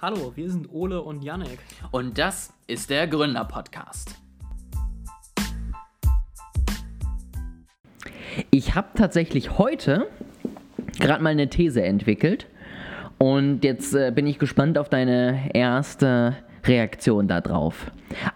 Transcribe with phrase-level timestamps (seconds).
[0.00, 1.58] Hallo, wir sind Ole und Yannick.
[1.90, 4.14] Und das ist der Gründer-Podcast.
[8.52, 10.06] Ich habe tatsächlich heute
[11.00, 12.46] gerade mal eine These entwickelt
[13.18, 17.90] und jetzt äh, bin ich gespannt auf deine erste Reaktion darauf.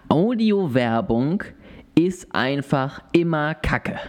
[0.09, 1.43] Audiowerbung
[1.95, 4.01] ist einfach immer Kacke.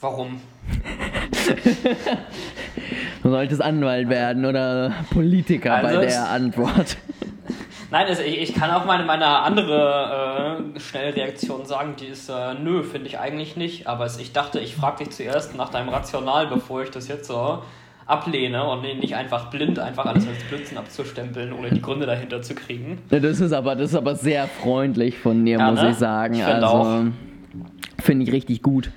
[0.00, 0.40] Warum?
[3.24, 6.98] Du solltest Anwalt werden oder Politiker Also bei der Antwort.
[7.90, 12.28] Nein, also ich, ich kann auch meine, meine andere äh, schnelle Reaktion sagen, die ist,
[12.28, 13.86] äh, nö, finde ich eigentlich nicht.
[13.86, 17.62] Aber ich dachte, ich frage dich zuerst nach deinem Rational, bevor ich das jetzt so
[18.04, 22.54] ablehne und nicht einfach blind einfach alles als Blödsinn abzustempeln, ohne die Gründe dahinter zu
[22.54, 22.98] kriegen.
[23.08, 25.90] Das ist aber, das ist aber sehr freundlich von dir, Ja, muss ne?
[25.92, 26.34] ich sagen.
[26.34, 27.02] Ich find also auch.
[28.02, 28.90] finde ich richtig gut.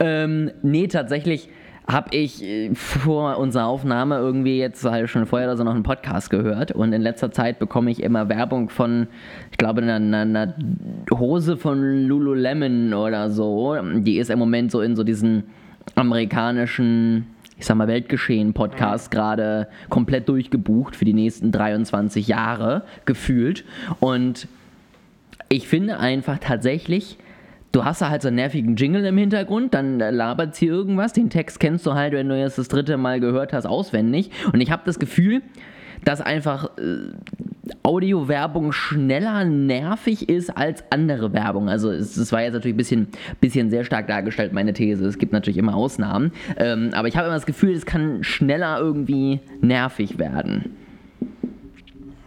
[0.00, 1.48] Ähm, nee, tatsächlich
[1.90, 5.82] habe ich äh, vor unserer Aufnahme irgendwie jetzt halt schon vorher oder so noch einen
[5.82, 9.08] Podcast gehört und in letzter Zeit bekomme ich immer Werbung von,
[9.50, 10.54] ich glaube, einer, einer, einer
[11.12, 13.76] Hose von Lululemon oder so.
[13.96, 15.44] Die ist im Moment so in so diesen
[15.94, 17.26] amerikanischen
[17.58, 23.64] ich sag mal, Weltgeschehen-Podcast gerade komplett durchgebucht für die nächsten 23 Jahre gefühlt.
[24.00, 24.48] Und
[25.50, 27.18] ich finde einfach tatsächlich,
[27.72, 31.12] du hast da halt so einen nervigen Jingle im Hintergrund, dann äh, labert hier irgendwas,
[31.12, 34.30] den Text kennst du halt, wenn du jetzt das dritte Mal gehört hast, auswendig.
[34.52, 35.42] Und ich habe das Gefühl,
[36.04, 37.12] dass einfach äh,
[37.82, 41.68] Audiowerbung schneller nervig ist als andere Werbung.
[41.68, 43.08] Also es, es war jetzt natürlich ein bisschen,
[43.40, 45.06] bisschen sehr stark dargestellt, meine These.
[45.06, 46.32] Es gibt natürlich immer Ausnahmen.
[46.56, 50.76] Ähm, aber ich habe immer das Gefühl, es kann schneller irgendwie nervig werden.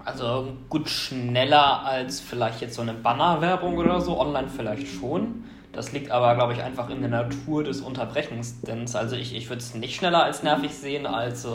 [0.06, 5.44] Also gut schneller als vielleicht jetzt so eine Bannerwerbung oder so, online vielleicht schon.
[5.72, 8.62] Das liegt aber, glaube ich, einfach in der Natur des Unterbrechens.
[8.62, 11.50] Denn also ich, ich würde es nicht schneller als nervig sehen als äh,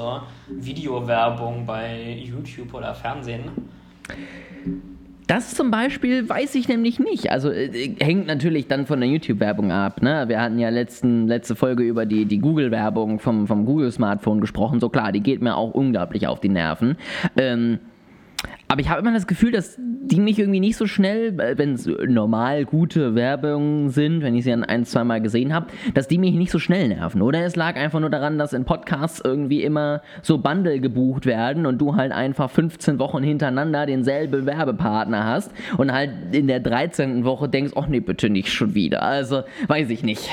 [0.48, 3.44] Videowerbung bei YouTube oder Fernsehen.
[5.28, 7.30] Das zum Beispiel weiß ich nämlich nicht.
[7.30, 10.02] Also äh, hängt natürlich dann von der YouTube-Werbung ab.
[10.02, 10.24] Ne?
[10.26, 14.80] Wir hatten ja letzten, letzte Folge über die, die Google-Werbung vom, vom Google-Smartphone gesprochen.
[14.80, 16.96] So klar, die geht mir auch unglaublich auf die Nerven.
[17.36, 17.78] Ähm,
[18.70, 21.86] aber ich habe immer das Gefühl, dass die mich irgendwie nicht so schnell, wenn es
[21.86, 26.34] normal gute Werbungen sind, wenn ich sie ein, zwei Mal gesehen habe, dass die mich
[26.34, 27.22] nicht so schnell nerven.
[27.22, 31.64] Oder es lag einfach nur daran, dass in Podcasts irgendwie immer so Bundle gebucht werden
[31.64, 37.24] und du halt einfach 15 Wochen hintereinander denselben Werbepartner hast und halt in der 13.
[37.24, 39.02] Woche denkst, ach nee, bitte nicht schon wieder.
[39.02, 40.28] Also, weiß ich nicht.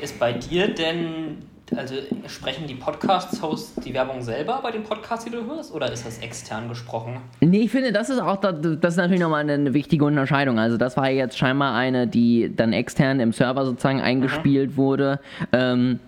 [0.00, 1.38] Ist bei dir denn,
[1.76, 1.94] also
[2.26, 6.18] sprechen die Podcast-Hosts die Werbung selber bei den Podcasts, die du hörst, oder ist das
[6.18, 7.18] extern gesprochen?
[7.40, 10.58] Nee, ich finde, das ist auch das ist natürlich nochmal eine wichtige Unterscheidung.
[10.58, 15.20] Also das war jetzt scheinbar eine, die dann extern im Server sozusagen eingespielt wurde.
[15.52, 16.00] Ähm,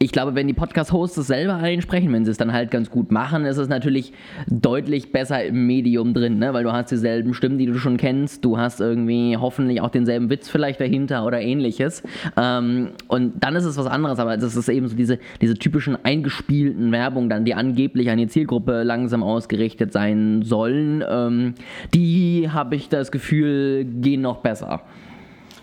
[0.00, 3.10] ich glaube, wenn die Podcast-Hosts es selber einsprechen, wenn sie es dann halt ganz gut
[3.10, 4.12] machen, ist es natürlich
[4.46, 6.54] deutlich besser im Medium drin, ne?
[6.54, 10.30] weil du hast dieselben Stimmen, die du schon kennst, du hast irgendwie hoffentlich auch denselben
[10.30, 12.04] Witz vielleicht dahinter oder ähnliches.
[12.36, 15.98] Ähm, und dann ist es was anderes, aber das ist eben so diese, diese typischen
[16.04, 21.54] eingespielten Werbung dann, die angeblich an die Zielgruppe langsam ausgerichtet sein sollen, ähm,
[21.92, 24.82] die habe ich das Gefühl, gehen noch besser.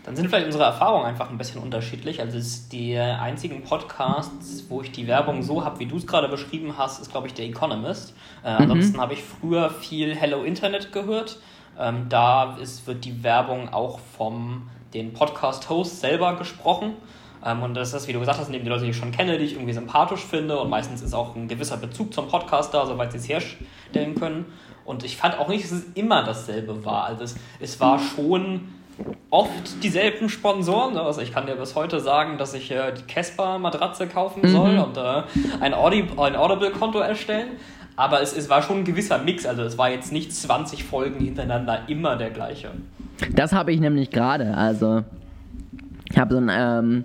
[0.05, 2.21] Dann sind vielleicht unsere Erfahrungen einfach ein bisschen unterschiedlich.
[2.21, 6.29] Also es die einzigen Podcasts, wo ich die Werbung so habe, wie du es gerade
[6.29, 8.15] beschrieben hast, ist, glaube ich, der Economist.
[8.43, 11.39] Äh, ansonsten habe ich früher viel Hello Internet gehört.
[11.79, 16.93] Ähm, da ist, wird die Werbung auch vom den Podcast-Host selber gesprochen.
[17.43, 19.39] Ähm, und das ist, wie du gesagt hast, neben die Leute, die ich schon kenne,
[19.39, 20.59] die ich irgendwie sympathisch finde.
[20.59, 24.45] Und meistens ist auch ein gewisser Bezug zum Podcast da, soweit sie es herstellen können.
[24.85, 27.05] Und ich fand auch nicht, dass es immer dasselbe war.
[27.05, 28.69] Also es, es war schon
[29.29, 30.93] oft dieselben Sponsoren.
[30.93, 31.01] ne?
[31.01, 34.97] Also ich kann dir bis heute sagen, dass ich äh, die Casper-Matratze kaufen soll und
[34.97, 35.23] äh,
[35.59, 37.49] ein, Audi ein Audible-Konto erstellen.
[37.97, 39.45] Aber es, es war schon ein gewisser Mix.
[39.45, 42.71] Also es war jetzt nicht 20 Folgen hintereinander immer der gleiche.
[43.31, 44.55] Das habe ich nämlich gerade.
[44.55, 45.03] Also,
[46.09, 47.03] ich habe so einen ähm,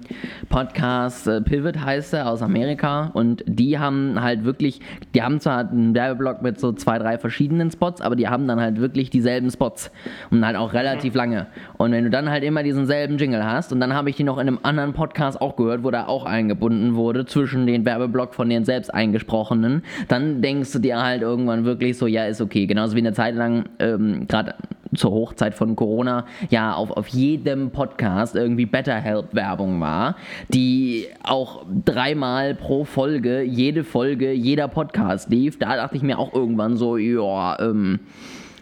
[0.51, 3.11] Podcast, äh, Pivot heißt er, aus Amerika.
[3.15, 4.81] Und die haben halt wirklich,
[5.15, 8.61] die haben zwar einen Werbeblock mit so zwei, drei verschiedenen Spots, aber die haben dann
[8.61, 9.91] halt wirklich dieselben Spots.
[10.31, 11.47] Und halt auch relativ lange.
[11.79, 14.25] Und wenn du dann halt immer diesen selben Jingle hast, und dann habe ich die
[14.25, 18.35] noch in einem anderen Podcast auch gehört, wo der auch eingebunden wurde, zwischen den Werbeblock
[18.35, 22.67] von den selbst eingesprochenen, dann denkst du dir halt irgendwann wirklich so, ja, ist okay.
[22.67, 24.55] Genauso wie eine Zeit lang, ähm, gerade
[24.95, 30.17] zur Hochzeit von Corona ja auf, auf jedem Podcast irgendwie BetterHelp-Werbung war,
[30.49, 35.59] die auch dreimal pro Folge, jede Folge, jeder Podcast lief.
[35.59, 38.01] Da dachte ich mir auch irgendwann so, ja, ähm,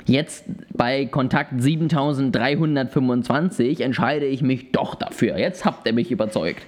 [0.08, 5.36] Jetzt bei Kontakt 7325 entscheide ich mich doch dafür.
[5.36, 6.62] Jetzt habt ihr mich überzeugt.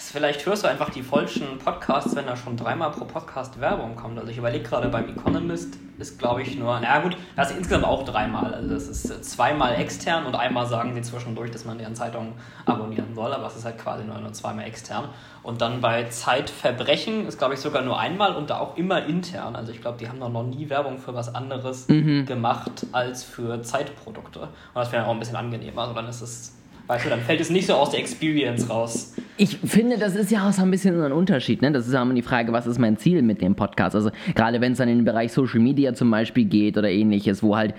[0.00, 4.16] Vielleicht hörst du einfach die falschen Podcasts, wenn da schon dreimal pro Podcast Werbung kommt.
[4.16, 7.84] Also ich überlege gerade beim Economist ist, glaube ich, nur, na gut, das ist insgesamt
[7.84, 8.54] auch dreimal.
[8.54, 12.34] Also das ist zweimal extern und einmal sagen sie zwischendurch, dass man deren Zeitung
[12.64, 15.08] abonnieren soll, aber es ist halt quasi nur, nur zweimal extern.
[15.42, 19.56] Und dann bei Zeitverbrechen ist, glaube ich, sogar nur einmal und da auch immer intern.
[19.56, 22.24] Also ich glaube, die haben noch nie Werbung für was anderes mhm.
[22.24, 24.42] gemacht als für Zeitprodukte.
[24.42, 25.82] Und das wäre auch ein bisschen angenehmer.
[25.82, 26.57] Also dann ist es
[26.88, 29.14] Weißt du, dann fällt es nicht so aus der Experience raus.
[29.36, 31.60] Ich finde, das ist ja auch so ein bisschen ein Unterschied.
[31.60, 31.70] Ne?
[31.70, 33.94] Das ist ja immer die Frage, was ist mein Ziel mit dem Podcast?
[33.94, 37.42] Also gerade wenn es dann in den Bereich Social Media zum Beispiel geht oder ähnliches,
[37.42, 37.74] wo halt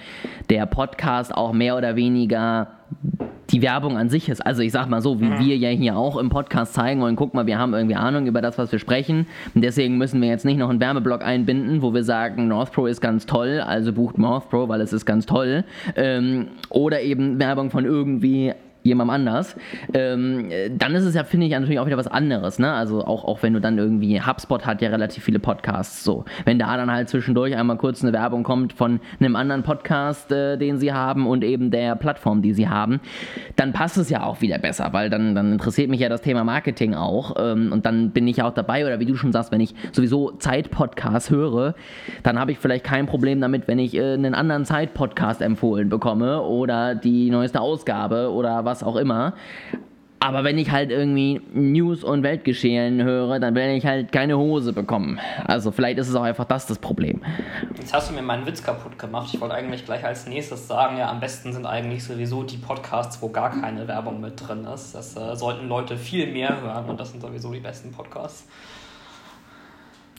[0.51, 2.67] der Podcast auch mehr oder weniger
[3.49, 4.45] die Werbung an sich ist.
[4.45, 5.39] Also ich sag mal so, wie mhm.
[5.39, 8.41] wir ja hier auch im Podcast zeigen wollen, guck mal, wir haben irgendwie Ahnung über
[8.41, 9.25] das, was wir sprechen.
[9.55, 13.01] Und deswegen müssen wir jetzt nicht noch einen Werbeblock einbinden, wo wir sagen, Northpro ist
[13.01, 15.63] ganz toll, also bucht Northpro, weil es ist ganz toll.
[15.95, 18.53] Ähm, oder eben Werbung von irgendwie
[18.83, 19.55] jemandem anders,
[19.93, 22.59] ähm, dann ist es ja, finde ich, natürlich auch wieder was anderes.
[22.59, 22.71] Ne?
[22.71, 26.25] Also auch, auch wenn du dann irgendwie, HubSpot hat ja relativ viele Podcasts so.
[26.45, 30.57] Wenn da dann halt zwischendurch einmal kurz eine Werbung kommt von einem anderen Podcast, äh,
[30.57, 33.01] den sie haben und eben der Plattform, die sie haben,
[33.55, 36.43] dann passt es ja auch wieder besser, weil dann, dann interessiert mich ja das Thema
[36.43, 39.51] Marketing auch ähm, und dann bin ich ja auch dabei oder wie du schon sagst,
[39.51, 41.75] wenn ich sowieso Zeit-Podcasts höre,
[42.23, 46.41] dann habe ich vielleicht kein Problem damit, wenn ich äh, einen anderen Zeit-Podcast empfohlen bekomme
[46.41, 49.33] oder die neueste Ausgabe oder was auch immer.
[50.21, 54.73] Aber wenn ich halt irgendwie News und Weltgeschehen höre, dann werde ich halt keine Hose
[54.73, 55.17] bekommen.
[55.45, 57.21] Also vielleicht ist es auch einfach das das Problem.
[57.77, 59.29] Jetzt hast du mir meinen Witz kaputt gemacht.
[59.33, 63.21] Ich wollte eigentlich gleich als nächstes sagen, ja, am besten sind eigentlich sowieso die Podcasts,
[63.21, 64.93] wo gar keine Werbung mit drin ist.
[64.93, 68.45] Das äh, sollten Leute viel mehr hören und das sind sowieso die besten Podcasts.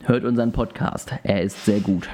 [0.05, 1.13] Hört unseren Podcast.
[1.21, 2.09] Er ist sehr gut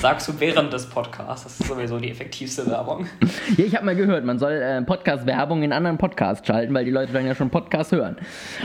[0.00, 1.44] sagst du während des Podcasts.
[1.44, 3.06] Das ist sowieso die effektivste Werbung.
[3.56, 6.90] Ja, ich habe mal gehört, man soll äh, Podcast-Werbung in anderen Podcasts schalten, weil die
[6.90, 8.16] Leute dann ja schon Podcasts hören.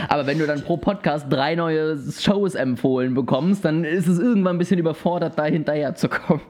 [0.08, 4.56] Aber wenn du dann pro Podcast drei neue Shows empfohlen bekommst, dann ist es irgendwann
[4.56, 6.40] ein bisschen überfordert, da hinterher zu kommen.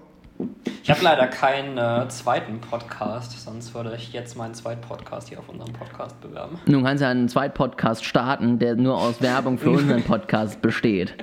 [0.82, 5.38] Ich habe leider keinen äh, zweiten Podcast, sonst würde ich jetzt meinen zweiten Podcast hier
[5.38, 6.60] auf unserem Podcast bewerben.
[6.66, 11.14] Nun kannst du einen zweiten Podcast starten, der nur aus Werbung für unseren Podcast besteht.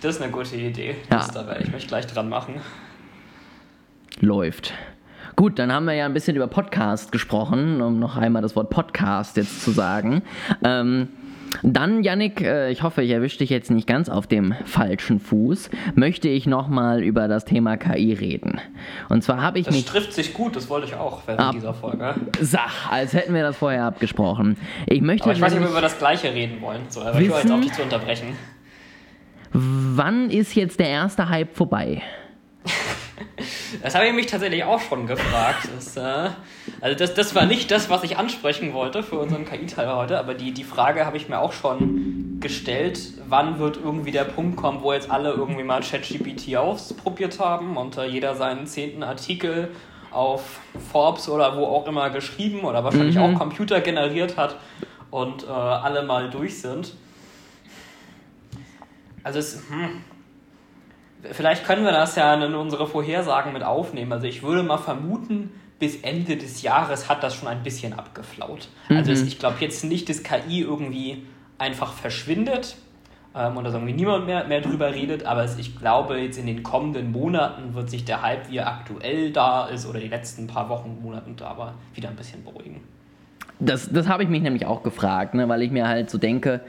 [0.00, 0.96] Das ist eine gute Idee.
[1.10, 1.18] Ja.
[1.18, 2.60] Das, da werde ich mich gleich dran machen
[4.20, 4.72] läuft.
[5.36, 8.70] Gut, dann haben wir ja ein bisschen über Podcast gesprochen, um noch einmal das Wort
[8.70, 10.22] Podcast jetzt zu sagen.
[10.64, 11.08] Ähm,
[11.62, 15.70] dann, Yannick, äh, ich hoffe, ich erwische dich jetzt nicht ganz auf dem falschen Fuß,
[15.94, 18.60] möchte ich nochmal über das Thema KI reden.
[19.08, 19.84] Und zwar habe ich das mich...
[19.84, 22.14] Das trifft sich gut, das wollte ich auch während ab, dieser Folge.
[22.40, 24.56] Sach, als hätten wir das vorher abgesprochen.
[24.86, 27.20] Ich möchte Aber ich weiß nicht, ob wir über das Gleiche reden wollen, so, aber
[27.20, 28.28] ich höre jetzt auf dich zu unterbrechen.
[29.52, 32.02] Wann ist jetzt der erste Hype vorbei?
[33.82, 35.68] Das habe ich mich tatsächlich auch schon gefragt.
[35.76, 36.30] Das, äh,
[36.80, 40.34] also das, das war nicht das, was ich ansprechen wollte für unseren KI-Teil heute, aber
[40.34, 42.98] die, die Frage habe ich mir auch schon gestellt,
[43.28, 47.98] wann wird irgendwie der Punkt kommen, wo jetzt alle irgendwie mal ChatGPT ausprobiert haben und
[47.98, 49.68] äh, jeder seinen zehnten Artikel
[50.10, 50.60] auf
[50.92, 53.22] Forbes oder wo auch immer geschrieben oder wahrscheinlich mhm.
[53.22, 54.56] auch Computer generiert hat
[55.10, 56.94] und äh, alle mal durch sind.
[59.22, 60.02] Also es, hm,
[61.32, 64.12] Vielleicht können wir das ja in unsere Vorhersagen mit aufnehmen.
[64.12, 68.68] Also ich würde mal vermuten, bis Ende des Jahres hat das schon ein bisschen abgeflaut.
[68.88, 69.08] Also mhm.
[69.10, 71.26] Also ich glaube jetzt nicht, dass KI irgendwie
[71.58, 72.76] einfach verschwindet
[73.34, 76.62] ähm, und dass irgendwie niemand mehr, mehr drüber redet, aber ich glaube jetzt in den
[76.62, 80.68] kommenden Monaten wird sich der Hype, wie er aktuell da ist oder die letzten paar
[80.68, 82.80] Wochen, Monaten da war, wieder ein bisschen beruhigen.
[83.58, 86.60] Das, das habe ich mich nämlich auch gefragt, ne, weil ich mir halt so denke,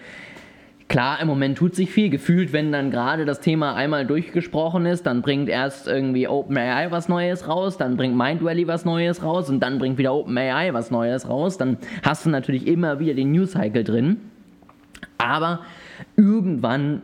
[0.89, 2.09] Klar, im Moment tut sich viel.
[2.09, 7.09] Gefühlt, wenn dann gerade das Thema einmal durchgesprochen ist, dann bringt erst irgendwie OpenAI was
[7.09, 11.27] Neues raus, dann bringt Mindvalley was Neues raus und dann bringt wieder OpenAI was Neues
[11.27, 11.57] raus.
[11.57, 14.17] Dann hast du natürlich immer wieder den News Cycle drin.
[15.17, 15.59] Aber
[16.15, 17.01] irgendwann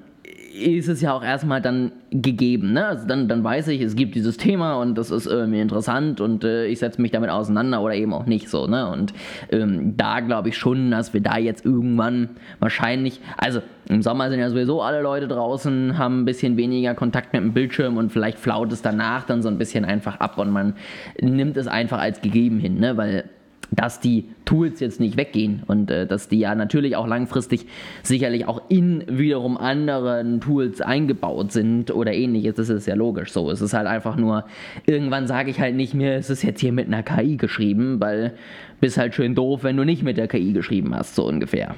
[0.53, 2.73] ist es ja auch erstmal dann gegeben.
[2.73, 2.85] Ne?
[2.85, 6.43] Also dann, dann weiß ich, es gibt dieses Thema und das ist irgendwie interessant und
[6.43, 8.67] äh, ich setze mich damit auseinander oder eben auch nicht so.
[8.67, 8.87] Ne?
[8.87, 9.13] Und
[9.51, 12.29] ähm, da glaube ich schon, dass wir da jetzt irgendwann
[12.59, 17.33] wahrscheinlich, also im Sommer sind ja sowieso alle Leute draußen, haben ein bisschen weniger Kontakt
[17.33, 20.51] mit dem Bildschirm und vielleicht flaut es danach dann so ein bisschen einfach ab und
[20.51, 20.75] man
[21.19, 22.95] nimmt es einfach als gegeben hin, ne?
[22.95, 23.25] weil
[23.75, 27.65] dass die Tools jetzt nicht weggehen und äh, dass die ja natürlich auch langfristig
[28.03, 33.49] sicherlich auch in wiederum anderen Tools eingebaut sind oder ähnliches, das ist ja logisch so.
[33.49, 34.45] Es ist halt einfach nur,
[34.85, 38.33] irgendwann sage ich halt nicht mehr, es ist jetzt hier mit einer KI geschrieben, weil
[38.79, 41.75] bist halt schön doof, wenn du nicht mit der KI geschrieben hast, so ungefähr.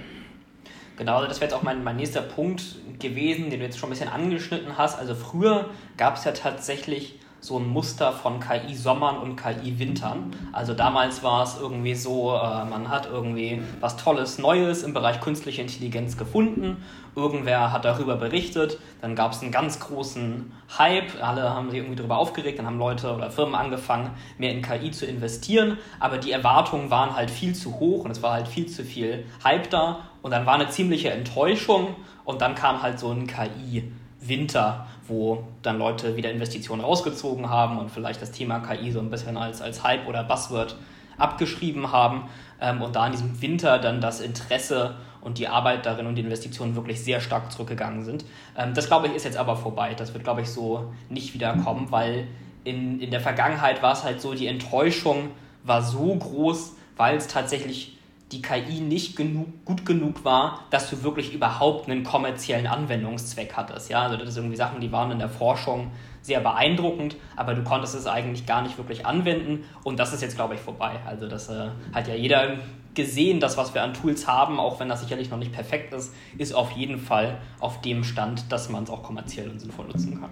[0.97, 2.63] Genau, das wäre jetzt auch mein, mein nächster Punkt
[2.99, 4.97] gewesen, den du jetzt schon ein bisschen angeschnitten hast.
[4.97, 10.35] Also früher gab es ja tatsächlich so ein Muster von KI-Sommern und KI-Wintern.
[10.51, 15.21] Also damals war es irgendwie so, äh, man hat irgendwie was Tolles, Neues im Bereich
[15.21, 16.83] künstliche Intelligenz gefunden.
[17.15, 21.95] Irgendwer hat darüber berichtet, dann gab es einen ganz großen Hype, alle haben sich irgendwie
[21.95, 26.33] darüber aufgeregt, dann haben Leute oder Firmen angefangen, mehr in KI zu investieren, aber die
[26.33, 29.99] Erwartungen waren halt viel zu hoch und es war halt viel zu viel Hype da.
[30.25, 31.95] Und dann war eine ziemliche Enttäuschung.
[32.23, 37.91] Und dann kam halt so ein KI-Winter wo dann Leute wieder Investitionen rausgezogen haben und
[37.91, 40.75] vielleicht das Thema KI so ein bisschen als, als Hype oder Buzzword
[41.17, 42.23] abgeschrieben haben
[42.59, 46.21] ähm, und da in diesem Winter dann das Interesse und die Arbeit darin und die
[46.21, 48.25] Investitionen wirklich sehr stark zurückgegangen sind.
[48.57, 49.93] Ähm, das glaube ich ist jetzt aber vorbei.
[49.93, 52.27] Das wird glaube ich so nicht wieder kommen, weil
[52.63, 55.29] in, in der Vergangenheit war es halt so, die Enttäuschung
[55.63, 57.97] war so groß, weil es tatsächlich
[58.35, 63.89] die KI nicht genug, gut genug war, dass du wirklich überhaupt einen kommerziellen Anwendungszweck hattest.
[63.89, 67.63] Ja, also das sind irgendwie Sachen, die waren in der Forschung sehr beeindruckend, aber du
[67.63, 70.99] konntest es eigentlich gar nicht wirklich anwenden und das ist jetzt, glaube ich, vorbei.
[71.05, 72.57] Also das äh, hat ja jeder
[72.93, 76.13] gesehen, das, was wir an Tools haben, auch wenn das sicherlich noch nicht perfekt ist,
[76.37, 80.19] ist auf jeden Fall auf dem Stand, dass man es auch kommerziell und sinnvoll nutzen
[80.19, 80.31] kann.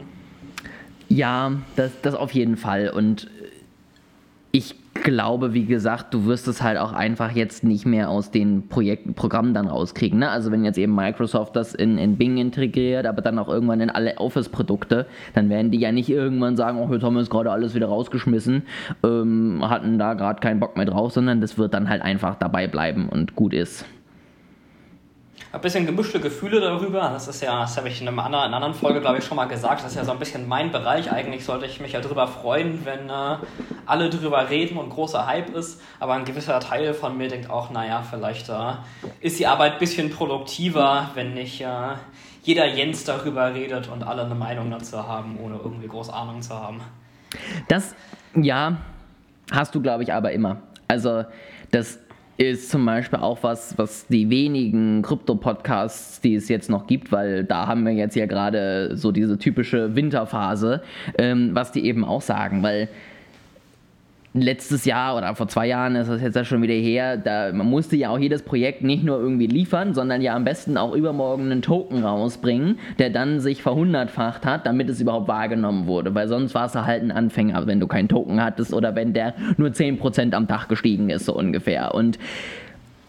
[1.10, 3.30] Ja, das, das auf jeden Fall und
[4.52, 8.68] ich glaube, wie gesagt, du wirst es halt auch einfach jetzt nicht mehr aus den
[8.68, 10.20] Projekten, Programmen dann rauskriegen.
[10.20, 10.30] Ne?
[10.30, 13.90] Also wenn jetzt eben Microsoft das in, in Bing integriert, aber dann auch irgendwann in
[13.90, 17.52] alle Office-Produkte, dann werden die ja nicht irgendwann sagen, oh, jetzt haben wir es gerade
[17.52, 18.64] alles wieder rausgeschmissen,
[19.04, 22.68] ähm, hatten da gerade keinen Bock mehr drauf, sondern das wird dann halt einfach dabei
[22.68, 23.86] bleiben und gut ist
[25.54, 27.12] ein bisschen gemischte Gefühle darüber.
[27.14, 29.24] Das ist ja, das habe ich in, einem anderen, in einer anderen Folge, glaube ich,
[29.24, 29.84] schon mal gesagt.
[29.84, 31.12] Das ist ja so ein bisschen mein Bereich.
[31.12, 33.38] Eigentlich sollte ich mich ja darüber freuen, wenn äh,
[33.86, 35.80] alle darüber reden und großer Hype ist.
[36.00, 38.74] Aber ein gewisser Teil von mir denkt auch, naja, vielleicht äh,
[39.22, 41.68] ist die Arbeit ein bisschen produktiver, wenn nicht äh,
[42.42, 46.56] jeder Jens darüber redet und alle eine Meinung dazu haben, ohne irgendwie groß Ahnung zu
[46.56, 46.82] haben.
[47.68, 47.96] Das,
[48.34, 48.78] ja,
[49.52, 50.64] hast du, glaube ich, aber immer.
[50.88, 51.26] Also,
[51.70, 52.00] das
[52.52, 57.44] ist zum Beispiel auch was, was die wenigen Krypto-Podcasts, die es jetzt noch gibt, weil
[57.44, 60.82] da haben wir jetzt ja gerade so diese typische Winterphase,
[61.18, 62.90] ähm, was die eben auch sagen, weil
[64.34, 67.68] letztes Jahr oder vor zwei Jahren ist das jetzt ja schon wieder her, da man
[67.68, 71.52] musste ja auch jedes Projekt nicht nur irgendwie liefern, sondern ja am besten auch übermorgen
[71.52, 76.56] einen Token rausbringen, der dann sich verhundertfacht hat, damit es überhaupt wahrgenommen wurde, weil sonst
[76.56, 80.34] war es halt ein Anfänger, wenn du keinen Token hattest oder wenn der nur 10%
[80.34, 81.94] am Tag gestiegen ist, so ungefähr.
[81.94, 82.18] Und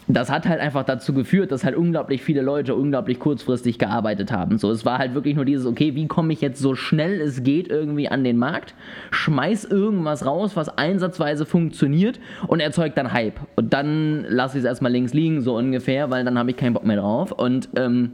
[0.07, 4.59] das hat halt einfach dazu geführt, dass halt unglaublich viele Leute unglaublich kurzfristig gearbeitet haben.
[4.59, 7.43] So, es war halt wirklich nur dieses, okay, wie komme ich jetzt so schnell es
[7.43, 8.75] geht irgendwie an den Markt,
[9.11, 13.39] schmeiß irgendwas raus, was einsatzweise funktioniert und erzeugt dann Hype.
[13.55, 16.73] Und dann lasse ich es erstmal links liegen, so ungefähr, weil dann habe ich keinen
[16.73, 17.31] Bock mehr drauf.
[17.31, 18.11] Und ähm,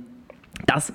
[0.67, 0.93] das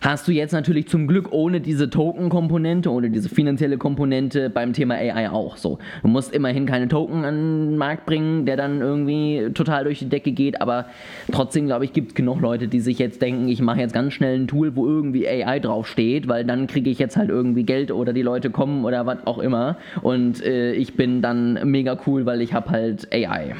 [0.00, 4.94] hast du jetzt natürlich zum Glück ohne diese Token-Komponente, ohne diese finanzielle Komponente beim Thema
[4.94, 5.78] AI auch so.
[6.02, 7.34] Du musst immerhin keine Token an
[7.70, 10.86] den Markt bringen, der dann irgendwie total durch die Decke geht, aber
[11.32, 14.12] trotzdem, glaube ich, gibt es genug Leute, die sich jetzt denken, ich mache jetzt ganz
[14.12, 17.90] schnell ein Tool, wo irgendwie AI draufsteht, weil dann kriege ich jetzt halt irgendwie Geld
[17.90, 22.26] oder die Leute kommen oder was auch immer und äh, ich bin dann mega cool,
[22.26, 23.54] weil ich habe halt AI.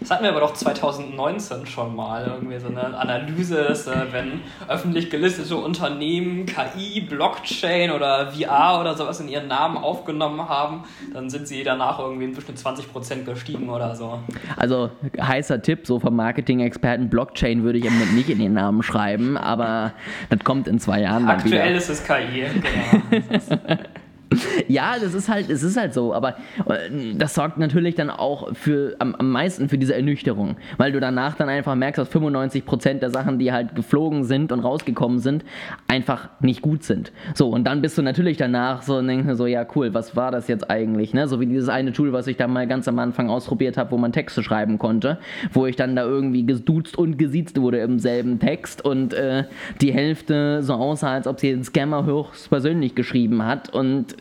[0.00, 4.40] Das hatten wir aber doch 2019 schon mal, irgendwie so eine Analyse, dass, äh, wenn
[4.68, 11.30] öffentlich gelistete Unternehmen KI, Blockchain oder VR oder sowas in ihren Namen aufgenommen haben, dann
[11.30, 14.18] sind sie danach irgendwie in Durchschnitt 20% gestiegen oder so.
[14.56, 19.92] Also heißer Tipp, so vom Marketing-Experten, Blockchain würde ich nicht in den Namen schreiben, aber
[20.30, 21.76] das kommt in zwei Jahren dann Aktuell wieder.
[21.76, 23.76] ist es KI, genau.
[24.68, 26.36] ja, das ist halt, es ist halt so, aber
[26.66, 31.00] äh, das sorgt natürlich dann auch für am, am meisten für diese Ernüchterung, weil du
[31.00, 35.44] danach dann einfach merkst, dass 95% der Sachen, die halt geflogen sind und rausgekommen sind,
[35.88, 37.12] einfach nicht gut sind.
[37.34, 40.30] So, und dann bist du natürlich danach so und denkst so, ja cool, was war
[40.30, 41.28] das jetzt eigentlich, ne?
[41.28, 43.98] So wie dieses eine Tool, was ich da mal ganz am Anfang ausprobiert habe, wo
[43.98, 45.18] man Texte schreiben konnte,
[45.52, 49.44] wo ich dann da irgendwie geduzt und gesiezt wurde im selben Text und äh,
[49.80, 54.20] die Hälfte so aussah, als ob sie den Scammer höchstpersönlich geschrieben hat und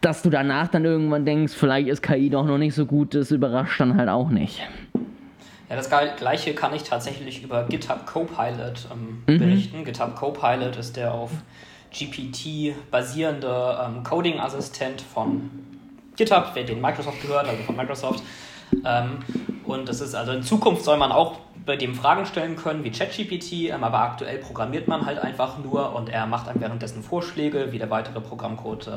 [0.00, 3.30] dass du danach dann irgendwann denkst, vielleicht ist KI doch noch nicht so gut, das
[3.30, 4.60] überrascht dann halt auch nicht.
[5.70, 9.38] Ja, das gleiche kann ich tatsächlich über GitHub Copilot ähm, mhm.
[9.38, 9.84] berichten.
[9.84, 11.30] GitHub Copilot ist der auf
[11.92, 15.50] GPT basierende ähm, Coding-Assistent von
[16.16, 18.22] GitHub, wer den Microsoft gehört, also von Microsoft.
[18.84, 19.18] Ähm,
[19.64, 22.90] und das ist also in Zukunft soll man auch bei dem Fragen stellen können wie
[22.90, 27.72] ChatGPT, ähm, aber aktuell programmiert man halt einfach nur und er macht einem währenddessen Vorschläge,
[27.72, 28.90] wie der weitere Programmcode äh,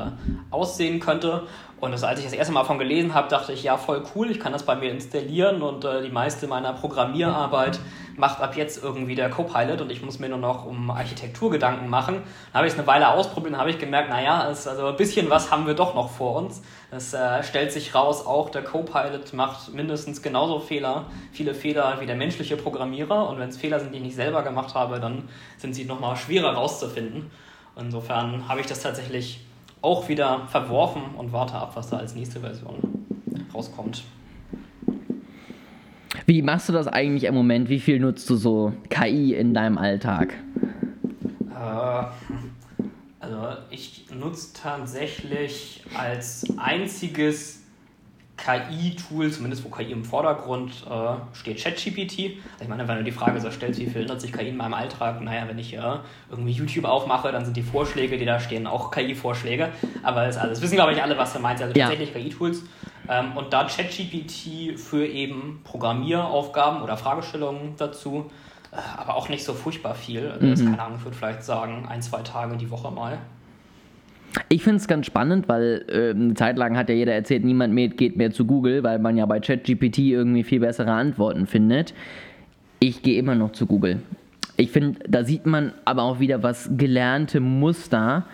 [0.52, 1.44] aussehen könnte.
[1.80, 4.32] Und das, als ich das erste Mal davon gelesen habe, dachte ich, ja, voll cool,
[4.32, 7.80] ich kann das bei mir installieren und äh, die meiste meiner Programmierarbeit
[8.18, 11.90] macht ab jetzt irgendwie der Copilot und ich muss mir nur noch um Architektur Gedanken
[11.90, 12.16] machen.
[12.52, 15.30] Dann habe ich es eine Weile ausprobiert und habe ich gemerkt, naja, also ein bisschen
[15.30, 16.62] was haben wir doch noch vor uns.
[16.92, 22.06] Es äh, stellt sich raus, auch der Copilot macht mindestens genauso Fehler, viele Fehler wie
[22.06, 23.30] der menschliche Programmierer.
[23.30, 26.16] Und wenn es Fehler sind, die ich nicht selber gemacht habe, dann sind sie nochmal
[26.16, 27.32] schwerer rauszufinden.
[27.78, 29.46] Insofern habe ich das tatsächlich
[29.82, 33.06] auch wieder verworfen und warte ab, was da als nächste Version
[33.54, 34.04] rauskommt.
[36.26, 37.70] Wie machst du das eigentlich im Moment?
[37.70, 40.34] Wie viel nutzt du so KI in deinem Alltag?
[41.50, 42.04] Äh,
[43.20, 47.66] also ich nutze tatsächlich als einziges
[48.38, 52.38] KI-Tool, zumindest wo KI im Vordergrund äh, steht, ChatGPT.
[52.54, 54.58] Also ich meine, wenn du die Frage so stellst, wie viel nutze ich KI in
[54.58, 55.22] meinem Alltag?
[55.22, 55.82] Naja, wenn ich äh,
[56.30, 59.70] irgendwie YouTube aufmache, dann sind die Vorschläge, die da stehen, auch KI-Vorschläge.
[60.04, 61.64] Aber das, also das wissen, glaube ich, alle, was du meinst.
[61.64, 61.88] Also ja.
[61.88, 62.64] tatsächlich KI-Tools.
[63.10, 68.32] Ähm, und da ChatGPT für eben Programmieraufgaben oder Fragestellungen dazu,
[68.72, 70.28] äh, aber auch nicht so furchtbar viel.
[70.42, 70.70] Also, mhm.
[70.70, 73.18] keine Ahnung, ich würde vielleicht sagen, ein, zwei Tage die Woche mal.
[74.50, 77.74] Ich finde es ganz spannend, weil äh, eine Zeit lang hat ja jeder erzählt, niemand
[77.74, 81.94] mehr geht mehr zu Google, weil man ja bei ChatGPT irgendwie viel bessere Antworten findet.
[82.80, 84.02] Ich gehe immer noch zu Google.
[84.58, 88.26] Ich finde, da sieht man aber auch wieder was gelernte Muster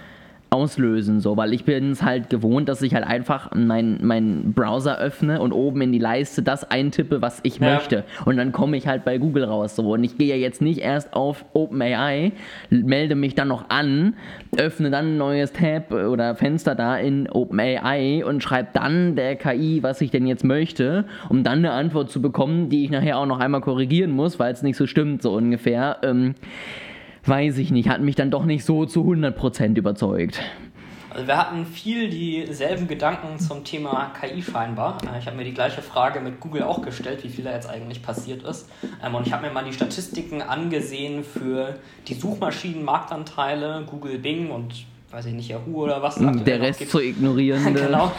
[0.53, 4.97] auslösen, so, weil ich bin es halt gewohnt, dass ich halt einfach meinen mein Browser
[4.97, 7.75] öffne und oben in die Leiste das eintippe, was ich ja.
[7.75, 8.03] möchte.
[8.25, 9.77] Und dann komme ich halt bei Google raus.
[9.77, 9.93] So.
[9.93, 12.33] Und ich gehe ja jetzt nicht erst auf OpenAI,
[12.69, 14.15] melde mich dann noch an,
[14.57, 19.81] öffne dann ein neues Tab oder Fenster da in OpenAI und schreibe dann der KI,
[19.83, 23.25] was ich denn jetzt möchte, um dann eine Antwort zu bekommen, die ich nachher auch
[23.25, 25.99] noch einmal korrigieren muss, weil es nicht so stimmt, so ungefähr.
[26.03, 26.35] Ähm,
[27.25, 30.41] weiß ich nicht, hat mich dann doch nicht so zu 100% überzeugt.
[31.13, 34.97] Also wir hatten viel dieselben Gedanken zum Thema KI scheinbar.
[35.03, 37.69] Äh, ich habe mir die gleiche Frage mit Google auch gestellt, wie viel da jetzt
[37.69, 38.69] eigentlich passiert ist.
[39.03, 41.75] Ähm, und ich habe mir mal die Statistiken angesehen für
[42.07, 46.15] die Suchmaschinenmarktanteile, Google, Bing und weiß ich nicht, Yahoo oder was.
[46.15, 47.73] Der Rest zu ignorieren.
[47.75, 48.11] genau.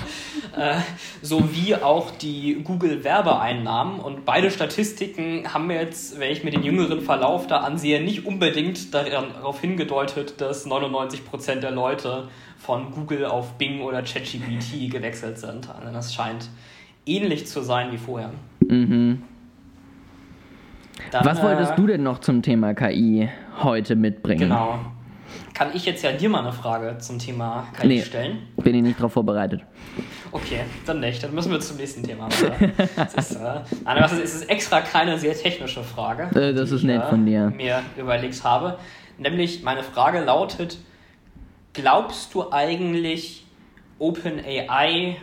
[0.57, 0.75] Äh,
[1.23, 3.99] sowie auch die Google-Werbeeinnahmen.
[4.01, 8.27] Und beide Statistiken haben mir jetzt, wenn ich mir den jüngeren Verlauf da ansehe, nicht
[8.27, 15.69] unbedingt darauf hingedeutet, dass 99% der Leute von Google auf Bing oder ChatGPT gewechselt sind.
[15.71, 16.49] Also das scheint
[17.07, 18.31] ähnlich zu sein wie vorher.
[18.69, 19.23] Mhm.
[21.11, 23.29] Dann, Was wolltest äh, du denn noch zum Thema KI
[23.63, 24.51] heute mitbringen?
[24.51, 24.79] Genau
[25.55, 28.49] kann ich jetzt ja dir mal eine Frage zum Thema KI nee, stellen.
[28.57, 29.63] Bin ich nicht darauf vorbereitet.
[30.31, 31.23] Okay, dann nicht.
[31.23, 32.29] Dann müssen wir zum nächsten Thema.
[32.97, 36.31] das ist, äh, nein, es ist extra keine sehr technische Frage.
[36.39, 37.51] Äh, das ist nett ich, von dir.
[37.51, 38.79] mir überlegt habe.
[39.19, 40.79] Nämlich, meine Frage lautet:
[41.75, 43.45] Glaubst du eigentlich,
[43.99, 45.17] OpenAI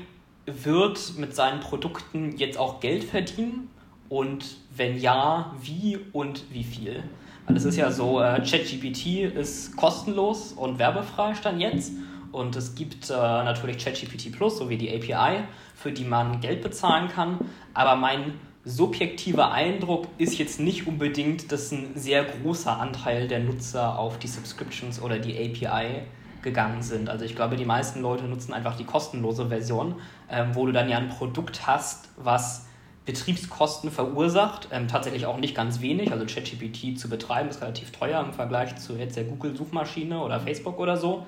[0.46, 3.70] wird mit seinen Produkten jetzt auch Geld verdienen?
[4.10, 7.04] Und wenn ja, wie und wie viel?
[7.46, 11.92] Weil es ist ja so, äh, ChatGPT ist kostenlos und werbefrei stand jetzt.
[12.32, 15.44] Und es gibt äh, natürlich ChatGPT Plus sowie die API,
[15.76, 17.39] für die man Geld bezahlen kann.
[17.74, 18.34] Aber mein
[18.65, 24.28] subjektiver Eindruck ist jetzt nicht unbedingt, dass ein sehr großer Anteil der Nutzer auf die
[24.28, 26.04] Subscriptions oder die API
[26.42, 27.10] gegangen sind.
[27.10, 29.96] Also ich glaube, die meisten Leute nutzen einfach die kostenlose Version,
[30.30, 32.68] ähm, wo du dann ja ein Produkt hast, was
[33.06, 34.70] Betriebskosten verursacht.
[34.72, 36.12] Ähm, tatsächlich auch nicht ganz wenig.
[36.12, 40.80] Also ChatGPT zu betreiben ist relativ teuer im Vergleich zu jetzt der Google-Suchmaschine oder Facebook
[40.80, 41.26] oder so.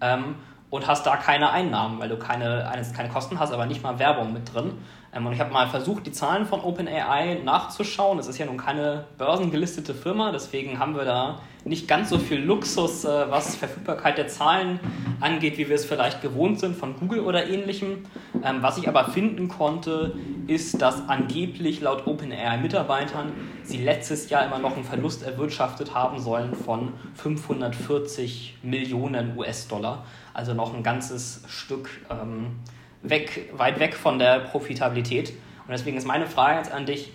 [0.00, 0.36] Ähm,
[0.70, 4.32] und hast da keine Einnahmen, weil du keine, keine Kosten hast, aber nicht mal Werbung
[4.32, 4.72] mit drin.
[5.14, 8.18] Ähm, und ich habe mal versucht, die Zahlen von OpenAI nachzuschauen.
[8.18, 12.40] Es ist ja nun keine börsengelistete Firma, deswegen haben wir da nicht ganz so viel
[12.40, 14.80] Luxus, äh, was Verfügbarkeit der Zahlen
[15.20, 18.04] angeht, wie wir es vielleicht gewohnt sind von Google oder ähnlichem.
[18.42, 20.16] Ähm, was ich aber finden konnte,
[20.48, 26.54] ist, dass angeblich laut OpenAI-Mitarbeitern sie letztes Jahr immer noch einen Verlust erwirtschaftet haben sollen
[26.54, 30.04] von 540 Millionen US-Dollar.
[30.34, 32.56] Also noch ein ganzes Stück ähm,
[33.02, 35.30] weg, weit weg von der Profitabilität.
[35.30, 37.10] Und deswegen ist meine Frage jetzt an dich,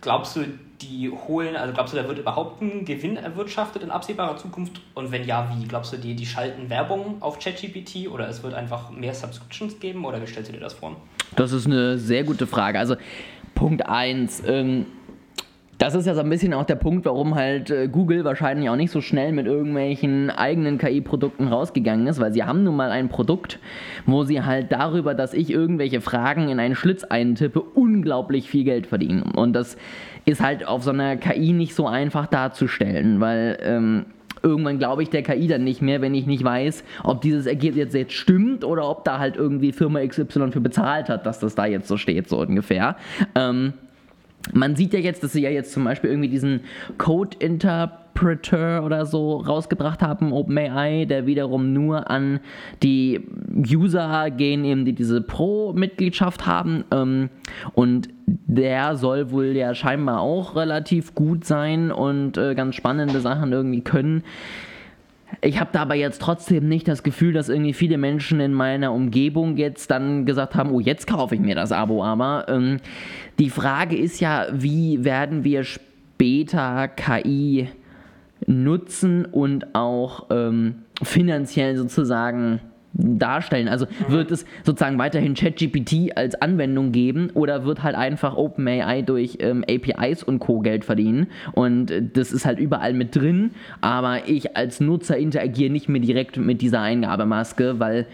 [0.00, 0.44] glaubst du,
[0.80, 4.80] die holen, also glaubst du, da wird überhaupt ein Gewinn erwirtschaftet in absehbarer Zukunft?
[4.94, 5.64] Und wenn ja, wie?
[5.66, 10.04] Glaubst du, die, die schalten Werbung auf ChatGPT oder es wird einfach mehr Subscriptions geben
[10.04, 10.96] oder wie stellst du dir das vor?
[11.36, 12.78] Das ist eine sehr gute Frage.
[12.78, 12.96] Also
[13.54, 14.86] Punkt 1, ähm,
[15.82, 18.76] Das ist ja so ein bisschen auch der Punkt, warum halt äh, Google wahrscheinlich auch
[18.76, 23.08] nicht so schnell mit irgendwelchen eigenen KI-Produkten rausgegangen ist, weil sie haben nun mal ein
[23.08, 23.58] Produkt,
[24.06, 28.86] wo sie halt darüber, dass ich irgendwelche Fragen in einen Schlitz eintippe, unglaublich viel Geld
[28.86, 29.22] verdienen.
[29.22, 29.76] Und das
[30.24, 34.06] ist halt auf so einer KI nicht so einfach darzustellen, weil ähm,
[34.40, 37.92] irgendwann glaube ich der KI dann nicht mehr, wenn ich nicht weiß, ob dieses Ergebnis
[37.92, 41.66] jetzt stimmt oder ob da halt irgendwie Firma XY für bezahlt hat, dass das da
[41.66, 42.94] jetzt so steht, so ungefähr.
[43.34, 43.72] Ähm,
[44.52, 46.60] man sieht ja jetzt, dass sie ja jetzt zum Beispiel irgendwie diesen
[46.98, 52.40] Code Interpreter oder so rausgebracht haben, OpenAI, der wiederum nur an
[52.82, 53.20] die
[53.54, 56.84] User gehen, eben die diese Pro-Mitgliedschaft haben.
[56.90, 57.30] Ähm,
[57.74, 63.52] und der soll wohl ja scheinbar auch relativ gut sein und äh, ganz spannende Sachen
[63.52, 64.24] irgendwie können.
[65.40, 68.92] Ich habe da aber jetzt trotzdem nicht das Gefühl, dass irgendwie viele Menschen in meiner
[68.92, 72.46] Umgebung jetzt dann gesagt haben, oh, jetzt kaufe ich mir das Abo aber.
[72.48, 72.78] Ähm,
[73.38, 77.68] die Frage ist ja, wie werden wir später KI
[78.46, 82.60] nutzen und auch ähm, finanziell sozusagen
[82.94, 83.68] darstellen?
[83.68, 84.12] Also mhm.
[84.12, 89.64] wird es sozusagen weiterhin ChatGPT als Anwendung geben oder wird halt einfach OpenAI durch ähm,
[89.68, 90.60] APIs und Co.
[90.60, 91.28] Geld verdienen?
[91.52, 96.00] Und äh, das ist halt überall mit drin, aber ich als Nutzer interagiere nicht mehr
[96.00, 98.06] direkt mit dieser Eingabemaske, weil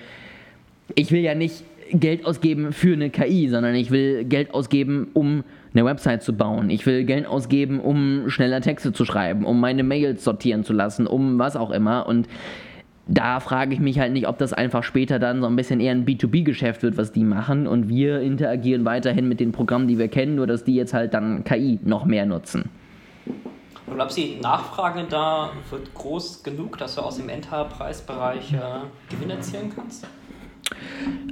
[0.94, 5.44] ich will ja nicht Geld ausgeben für eine KI, sondern ich will Geld ausgeben, um
[5.72, 6.70] eine Website zu bauen.
[6.70, 11.06] Ich will Geld ausgeben, um schneller Texte zu schreiben, um meine Mails sortieren zu lassen,
[11.06, 12.06] um was auch immer.
[12.06, 12.26] Und
[13.08, 15.92] da frage ich mich halt nicht, ob das einfach später dann so ein bisschen eher
[15.92, 20.08] ein B2B-Geschäft wird, was die machen und wir interagieren weiterhin mit den Programmen, die wir
[20.08, 22.70] kennen, nur dass die jetzt halt dann KI noch mehr nutzen.
[23.94, 28.58] Glaubst du, die Nachfrage da wird groß genug, dass du aus dem Enterprise-Bereich äh,
[29.08, 30.06] Gewinn erzielen kannst?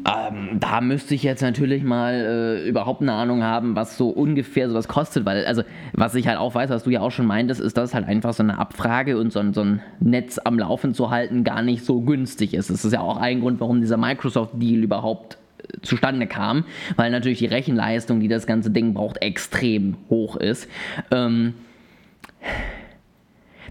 [0.06, 4.68] Ähm, da müsste ich jetzt natürlich mal äh, überhaupt eine Ahnung haben, was so ungefähr
[4.68, 7.60] sowas kostet, weil, also, was ich halt auch weiß, was du ja auch schon meintest,
[7.60, 10.94] ist, dass halt einfach so eine Abfrage und so ein, so ein Netz am Laufen
[10.94, 12.70] zu halten gar nicht so günstig ist.
[12.70, 17.38] Das ist ja auch ein Grund, warum dieser Microsoft-Deal überhaupt äh, zustande kam, weil natürlich
[17.38, 20.68] die Rechenleistung, die das ganze Ding braucht, extrem hoch ist.
[21.10, 21.54] Ähm,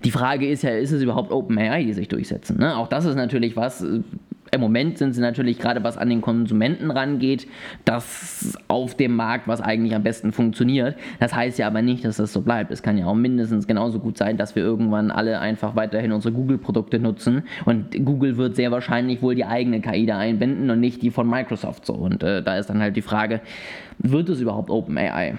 [0.04, 2.60] die Frage ist ja, ist es überhaupt OpenAI, die sich durchsetzen?
[2.60, 2.78] Ne?
[2.78, 4.02] Auch das ist natürlich was, äh,
[4.56, 7.48] im Moment sind sie natürlich gerade, was an den Konsumenten rangeht,
[7.86, 10.96] das auf dem Markt, was eigentlich am besten funktioniert.
[11.20, 12.72] Das heißt ja aber nicht, dass das so bleibt.
[12.72, 16.34] Es kann ja auch mindestens genauso gut sein, dass wir irgendwann alle einfach weiterhin unsere
[16.34, 21.02] Google-Produkte nutzen und Google wird sehr wahrscheinlich wohl die eigene KI da einbinden und nicht
[21.02, 21.94] die von Microsoft so.
[21.94, 23.42] Und äh, da ist dann halt die Frage,
[24.00, 25.38] wird es überhaupt OpenAI?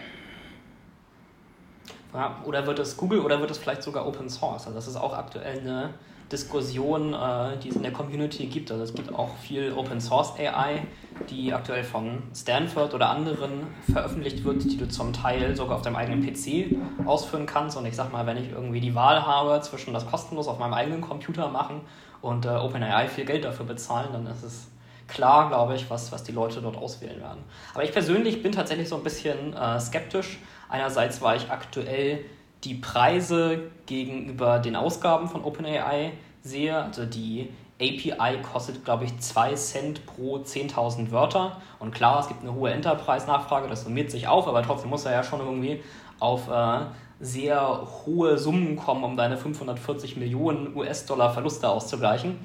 [2.15, 4.67] Ja, oder wird es Google oder wird es vielleicht sogar Open Source?
[4.67, 5.91] Also das ist auch aktuell eine
[6.31, 8.71] Diskussion, äh, die es in der Community gibt.
[8.71, 10.83] Also es gibt auch viel Open Source AI,
[11.31, 15.97] die aktuell von Stanford oder anderen veröffentlicht wird, die du zum Teil sogar auf deinem
[15.97, 17.77] eigenen PC ausführen kannst.
[17.77, 20.75] Und ich sag mal, wenn ich irgendwie die Wahl habe zwischen das kostenlos auf meinem
[20.75, 21.81] eigenen Computer machen
[22.23, 24.67] und äh, OpenAI viel Geld dafür bezahlen, dann ist es
[25.07, 27.45] klar, glaube ich, was, was die Leute dort auswählen werden.
[27.73, 30.39] Aber ich persönlich bin tatsächlich so ein bisschen äh, skeptisch.
[30.69, 32.25] Einerseits war ich aktuell
[32.65, 39.55] die Preise gegenüber den Ausgaben von OpenAI sehe, also die API kostet, glaube ich, 2
[39.55, 41.61] Cent pro 10.000 Wörter.
[41.79, 45.13] Und klar, es gibt eine hohe Enterprise-Nachfrage, das summiert sich auf, aber trotzdem muss er
[45.13, 45.83] ja schon irgendwie
[46.19, 46.87] auf äh,
[47.21, 52.39] sehr hohe Summen kommen, um deine 540 Millionen US-Dollar Verluste auszugleichen.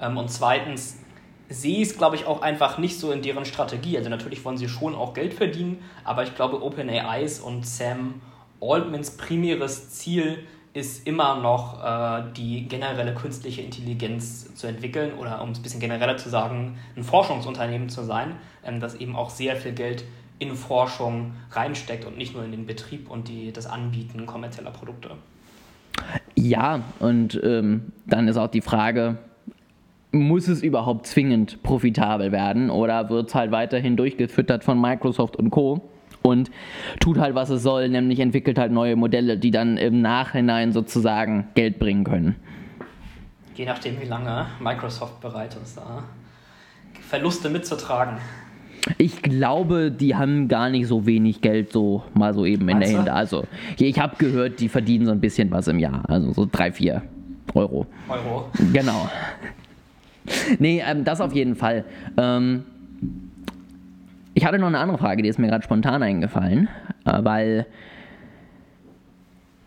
[0.00, 0.98] Ähm, und zweitens
[1.48, 3.96] sehe ich es, glaube ich, auch einfach nicht so in deren Strategie.
[3.96, 8.20] Also natürlich wollen sie schon auch Geld verdienen, aber ich glaube, OpenAIs und Sam
[8.62, 10.38] Altmans primäres Ziel
[10.74, 15.80] ist immer noch äh, die generelle künstliche Intelligenz zu entwickeln oder um es ein bisschen
[15.80, 20.04] genereller zu sagen, ein Forschungsunternehmen zu sein, ähm, das eben auch sehr viel Geld
[20.38, 25.10] in Forschung reinsteckt und nicht nur in den Betrieb und die, das Anbieten kommerzieller Produkte.
[26.34, 29.18] Ja, und ähm, dann ist auch die Frage,
[30.10, 35.50] muss es überhaupt zwingend profitabel werden oder wird es halt weiterhin durchgefüttert von Microsoft und
[35.50, 35.82] Co
[36.22, 36.50] und
[37.00, 41.48] tut halt, was es soll, nämlich entwickelt halt neue Modelle, die dann im Nachhinein sozusagen
[41.54, 42.36] Geld bringen können.
[43.54, 46.04] Je nachdem, wie lange Microsoft bereit ist, da
[47.00, 48.16] Verluste mitzutragen.
[48.98, 52.90] Ich glaube, die haben gar nicht so wenig Geld so mal so eben in Meinst
[52.90, 53.12] der Hände.
[53.12, 53.44] Also,
[53.78, 56.02] ich habe gehört, die verdienen so ein bisschen was im Jahr.
[56.08, 57.02] Also so drei, vier
[57.54, 57.86] Euro.
[58.08, 58.50] Euro.
[58.72, 59.08] Genau.
[60.58, 61.84] Nee, ähm, das auf jeden Fall.
[62.16, 62.64] Ähm,
[64.34, 66.68] ich hatte noch eine andere Frage, die ist mir gerade spontan eingefallen,
[67.04, 67.66] äh, weil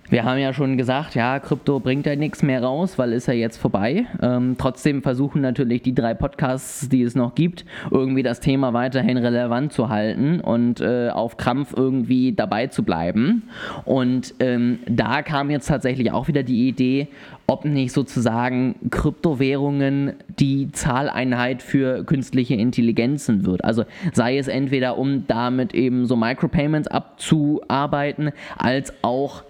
[0.10, 3.34] wir haben ja schon gesagt, ja, Krypto bringt ja nichts mehr raus, weil ist ja
[3.34, 4.06] jetzt vorbei.
[4.22, 9.18] Ähm, trotzdem versuchen natürlich die drei Podcasts, die es noch gibt, irgendwie das Thema weiterhin
[9.18, 13.50] relevant zu halten und äh, auf Krampf irgendwie dabei zu bleiben.
[13.84, 17.08] Und ähm, da kam jetzt tatsächlich auch wieder die Idee,
[17.48, 23.64] ob nicht sozusagen Kryptowährungen die Zahleinheit für künstliche Intelligenzen wird.
[23.64, 29.44] Also sei es entweder, um damit eben so Micropayments abzuarbeiten, als auch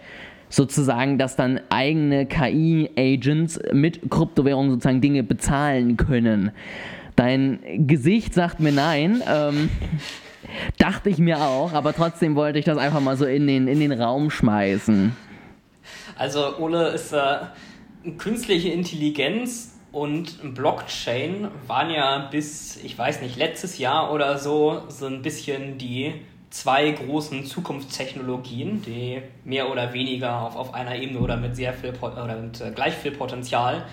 [0.49, 6.51] sozusagen, dass dann eigene KI-Agents mit Kryptowährungen sozusagen Dinge bezahlen können.
[7.15, 9.21] Dein Gesicht sagt mir nein.
[9.27, 9.69] Ähm,
[10.77, 13.79] dachte ich mir auch, aber trotzdem wollte ich das einfach mal so in den, in
[13.79, 15.15] den Raum schmeißen.
[16.17, 17.38] Also Ole ist äh,
[18.17, 25.08] künstliche Intelligenz und Blockchain waren ja bis, ich weiß nicht, letztes Jahr oder so so
[25.08, 26.13] ein bisschen die
[26.55, 31.93] zwei großen Zukunftstechnologien, die mehr oder weniger auf, auf einer Ebene oder mit sehr viel
[32.01, 33.85] oder mit äh, gleich viel Potenzial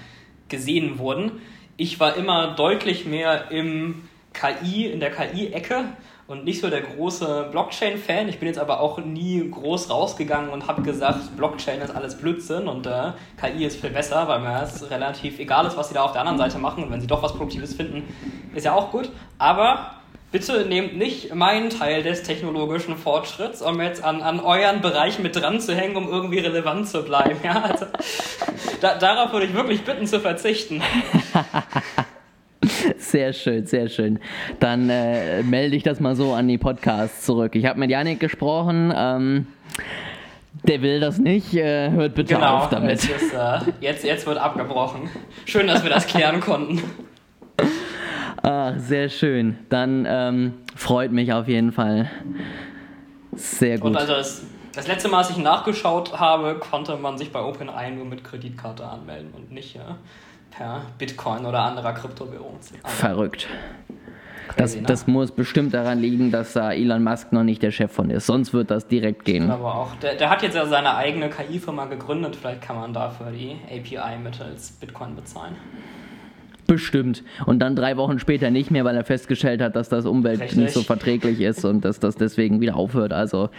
[0.49, 1.41] gesehen wurden.
[1.77, 5.87] Ich war immer deutlich mehr im KI, in der KI-Ecke
[6.29, 8.29] und nicht so der große Blockchain-Fan.
[8.29, 12.69] Ich bin jetzt aber auch nie groß rausgegangen und habe gesagt, Blockchain ist alles Blödsinn
[12.69, 16.05] und äh, KI ist viel besser, weil mir es relativ egal ist, was sie da
[16.05, 16.85] auf der anderen Seite machen.
[16.85, 18.05] Und wenn sie doch was Produktives finden,
[18.55, 19.11] ist ja auch gut.
[19.39, 20.02] Aber
[20.33, 25.37] bitte nehmt nicht meinen Teil des technologischen Fortschritts, um jetzt an, an euren Bereich mit
[25.37, 27.39] dran zu hängen, um irgendwie relevant zu bleiben.
[27.45, 27.87] Ja, also,
[28.81, 30.83] da, darauf würde ich wirklich bitten zu verzichten.
[32.99, 34.21] Sehr schön, sehr schön.
[34.59, 37.55] Dann äh, melde ich das mal so an die Podcasts zurück.
[37.55, 38.93] Ich habe mit Janik gesprochen.
[38.97, 39.47] Ähm,
[40.63, 41.55] der will das nicht.
[41.55, 43.05] Äh, hört bitte genau, auf damit.
[43.05, 45.11] Ist, äh, jetzt, jetzt wird abgebrochen.
[45.45, 46.83] Schön, dass wir das klären konnten.
[48.43, 49.57] Ach, sehr schön.
[49.69, 52.11] Dann ähm, freut mich auf jeden Fall.
[53.33, 53.91] Sehr gut.
[53.91, 54.43] Und also das,
[54.75, 58.85] das, letzte Mal, als ich nachgeschaut habe, konnte man sich bei OpenAI nur mit Kreditkarte
[58.85, 59.97] anmelden und nicht ja,
[60.51, 62.59] per Bitcoin oder anderer Kryptowährung.
[62.85, 63.49] Verrückt.
[64.57, 64.83] Das, ne?
[64.83, 68.27] das, muss bestimmt daran liegen, dass da Elon Musk noch nicht der Chef von ist.
[68.27, 69.51] Sonst wird das direkt gehen.
[69.51, 72.37] Aber auch, der, der hat jetzt ja seine eigene KI-Firma gegründet.
[72.37, 75.57] Vielleicht kann man dafür die API mittels Bitcoin bezahlen.
[76.73, 77.23] Bestimmt.
[77.45, 80.59] Und dann drei Wochen später nicht mehr, weil er festgestellt hat, dass das Umwelt Richtig.
[80.59, 83.13] nicht so verträglich ist und dass das deswegen wieder aufhört.
[83.13, 83.51] Also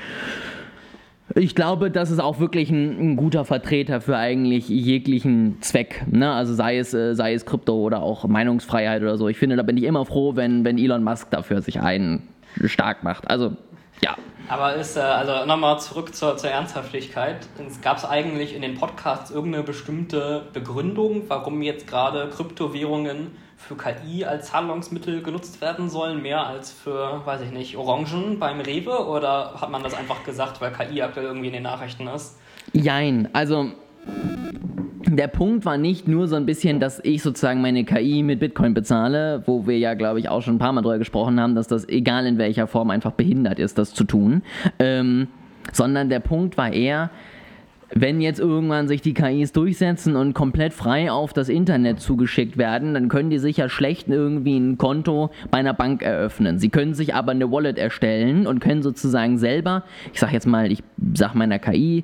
[1.35, 6.03] ich glaube, das ist auch wirklich ein, ein, guter Vertreter für eigentlich jeglichen Zweck.
[6.09, 6.31] Ne?
[6.31, 9.29] Also sei es, äh, sei es Krypto oder auch Meinungsfreiheit oder so.
[9.29, 12.23] Ich finde, da bin ich immer froh, wenn, wenn Elon Musk dafür sich einen
[12.65, 13.29] stark macht.
[13.29, 13.55] Also
[14.01, 14.15] ja.
[14.47, 17.47] Aber ist, äh, also nochmal zurück zur, zur Ernsthaftigkeit.
[17.81, 24.25] Gab es eigentlich in den Podcasts irgendeine bestimmte Begründung, warum jetzt gerade Kryptowährungen für KI
[24.25, 29.07] als Zahlungsmittel genutzt werden sollen, mehr als für, weiß ich nicht, Orangen beim Rewe?
[29.07, 32.37] Oder hat man das einfach gesagt, weil KI aktuell irgendwie in den Nachrichten ist?
[32.73, 33.71] Jein, also
[35.17, 38.73] der Punkt war nicht nur so ein bisschen, dass ich sozusagen meine KI mit Bitcoin
[38.73, 41.67] bezahle, wo wir ja, glaube ich, auch schon ein paar Mal drüber gesprochen haben, dass
[41.67, 44.43] das egal in welcher Form einfach behindert ist, das zu tun.
[44.79, 45.27] Ähm,
[45.71, 47.09] sondern der Punkt war eher,
[47.95, 52.93] wenn jetzt irgendwann sich die KIs durchsetzen und komplett frei auf das Internet zugeschickt werden,
[52.93, 56.57] dann können die sich ja schlecht irgendwie ein Konto bei einer Bank eröffnen.
[56.57, 60.71] Sie können sich aber eine Wallet erstellen und können sozusagen selber, ich sag jetzt mal,
[60.71, 62.03] ich sag meiner KI,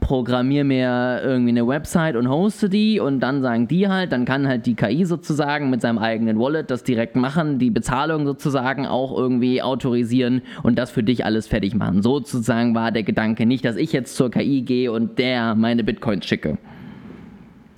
[0.00, 4.48] programmiere mir irgendwie eine Website und hoste die und dann sagen die halt, dann kann
[4.48, 9.16] halt die KI sozusagen mit seinem eigenen Wallet das direkt machen, die Bezahlung sozusagen auch
[9.16, 12.02] irgendwie autorisieren und das für dich alles fertig machen.
[12.02, 16.26] Sozusagen war der Gedanke nicht, dass ich jetzt zur KI gehe und der meine Bitcoins
[16.26, 16.58] schicke.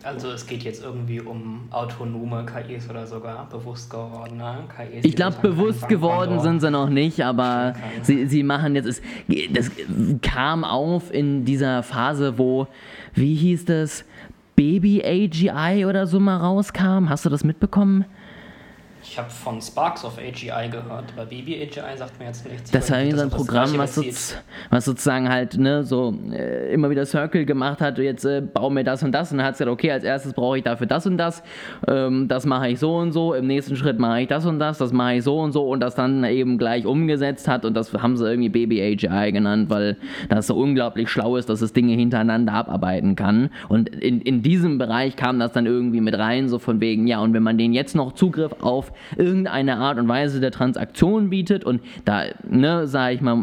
[0.03, 5.05] Also es geht jetzt irgendwie um autonome KIs oder sogar bewusst gewordene KIs.
[5.05, 9.03] Ich glaube, bewusst geworden sind sie noch nicht, aber sie, sie machen jetzt, es,
[9.53, 9.71] das
[10.23, 12.67] kam auf in dieser Phase, wo,
[13.15, 14.05] wie hieß das,
[14.57, 17.09] Baby AGI oder so mal rauskam.
[17.09, 18.05] Hast du das mitbekommen?
[19.11, 22.71] Ich habe von Sparks of AGI gehört, aber Baby AGI sagt mir jetzt nichts.
[22.71, 24.01] Das war irgendwie so ein Programm, was,
[24.71, 28.85] was, sozusagen halt ne, so äh, immer wieder Circle gemacht hat, jetzt äh, bau mir
[28.85, 31.09] das und das und dann hat es gesagt, okay, als erstes brauche ich dafür das
[31.09, 31.43] und das,
[31.89, 34.79] ähm, das mache ich so und so, im nächsten Schritt mache ich das und das,
[34.79, 37.93] das mache ich so und so und das dann eben gleich umgesetzt hat und das
[37.93, 39.97] haben sie irgendwie Baby AGI genannt, weil
[40.29, 44.79] das so unglaublich schlau ist, dass es Dinge hintereinander abarbeiten kann und in, in diesem
[44.79, 47.73] Bereich kam das dann irgendwie mit rein, so von wegen, ja und wenn man den
[47.73, 53.15] jetzt noch Zugriff auf irgendeine Art und Weise der Transaktion bietet und da, ne, sage
[53.15, 53.37] ich mal,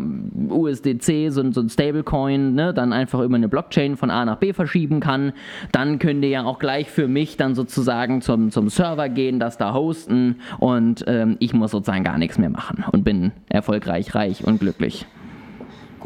[0.50, 4.54] USDC, so, so ein Stablecoin, ne, dann einfach über eine Blockchain von A nach B
[4.54, 5.34] verschieben kann,
[5.72, 9.58] dann könnt ihr ja auch gleich für mich dann sozusagen zum, zum Server gehen, das
[9.58, 14.44] da hosten und ähm, ich muss sozusagen gar nichts mehr machen und bin erfolgreich, reich
[14.44, 15.06] und glücklich.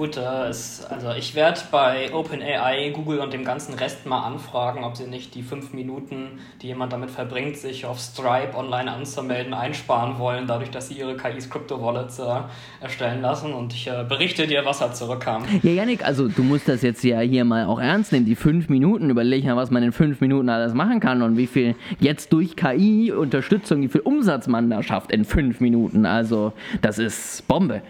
[0.02, 4.84] Gut, äh, ist, also ich werde bei OpenAI, Google und dem ganzen Rest mal anfragen,
[4.84, 9.54] ob sie nicht die fünf Minuten, die jemand damit verbringt, sich auf Stripe online anzumelden,
[9.54, 12.24] einsparen wollen, dadurch, dass sie ihre KIs Crypto-Wallets äh,
[12.82, 13.54] erstellen lassen.
[13.54, 15.44] Und ich äh, berichte dir, was da zurückkam.
[15.62, 18.26] Ja, Janik, also du musst das jetzt ja hier mal auch ernst nehmen.
[18.26, 21.46] Die fünf Minuten, überleg mal, was man in fünf Minuten alles machen kann und wie
[21.46, 26.08] viel jetzt durch KI-Unterstützung, wie viel Umsatz man da schafft in fünf Minuten.
[26.08, 27.84] Also das ist Bombe.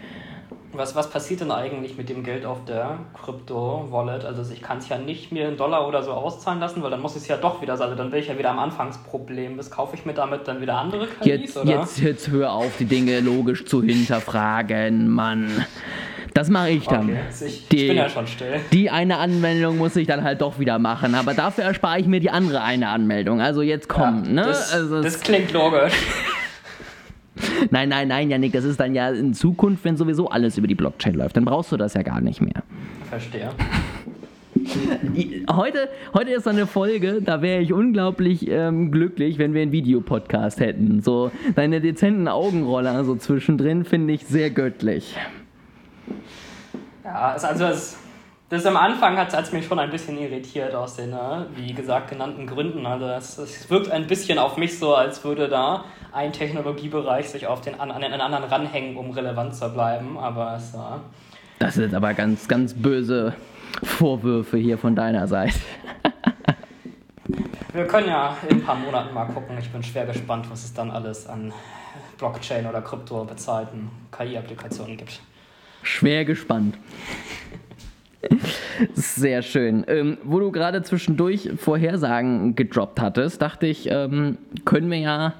[0.74, 4.24] Was, was passiert denn eigentlich mit dem Geld auf der Krypto-Wallet?
[4.24, 7.00] Also ich kann es ja nicht mir in Dollar oder so auszahlen lassen, weil dann
[7.00, 9.58] muss ich es ja doch wieder, also dann bin ich ja wieder am Anfangsproblem.
[9.58, 11.80] Was kaufe ich mir damit dann wieder andere KIs, jetzt, oder?
[11.80, 15.66] Jetzt, jetzt hör auf, die Dinge logisch zu hinterfragen, Mann.
[16.34, 17.10] Das mache ich dann.
[17.10, 18.60] Okay, ich, die, ich bin ja schon still.
[18.72, 22.20] Die eine Anmeldung muss ich dann halt doch wieder machen, aber dafür erspare ich mir
[22.20, 23.40] die andere eine Anmeldung.
[23.40, 24.42] Also jetzt komm, ja, ne?
[24.46, 25.92] Das, also das klingt logisch.
[27.70, 30.74] Nein, nein, nein, Janik, das ist dann ja in Zukunft, wenn sowieso alles über die
[30.74, 31.36] Blockchain läuft.
[31.36, 32.62] Dann brauchst du das ja gar nicht mehr.
[33.08, 33.50] Verstehe.
[35.50, 39.72] Heute, heute ist so eine Folge, da wäre ich unglaublich ähm, glücklich, wenn wir einen
[39.72, 41.02] Videopodcast hätten.
[41.02, 45.16] So deine dezenten Augenroller so zwischendrin finde ich sehr göttlich.
[47.04, 47.98] Ja, also es,
[48.52, 52.10] das am Anfang hat es mich schon ein bisschen irritiert aus den, ne, wie gesagt,
[52.10, 52.84] genannten Gründen.
[52.84, 57.46] Also es, es, wirkt ein bisschen auf mich so, als würde da ein Technologiebereich sich
[57.46, 60.18] auf den, an, an den anderen ranhängen, um relevant zu bleiben.
[60.18, 61.00] Aber es war.
[61.60, 63.32] Das sind aber ganz, ganz böse
[63.82, 65.58] Vorwürfe hier von deiner Seite.
[67.72, 69.56] Wir können ja in ein paar Monaten mal gucken.
[69.58, 71.54] Ich bin schwer gespannt, was es dann alles an
[72.18, 75.22] Blockchain oder Krypto bezahlten KI-Applikationen gibt.
[75.82, 76.76] Schwer gespannt.
[78.94, 79.84] Sehr schön.
[79.88, 85.34] Ähm, wo du gerade zwischendurch Vorhersagen gedroppt hattest, dachte ich, ähm, können wir ja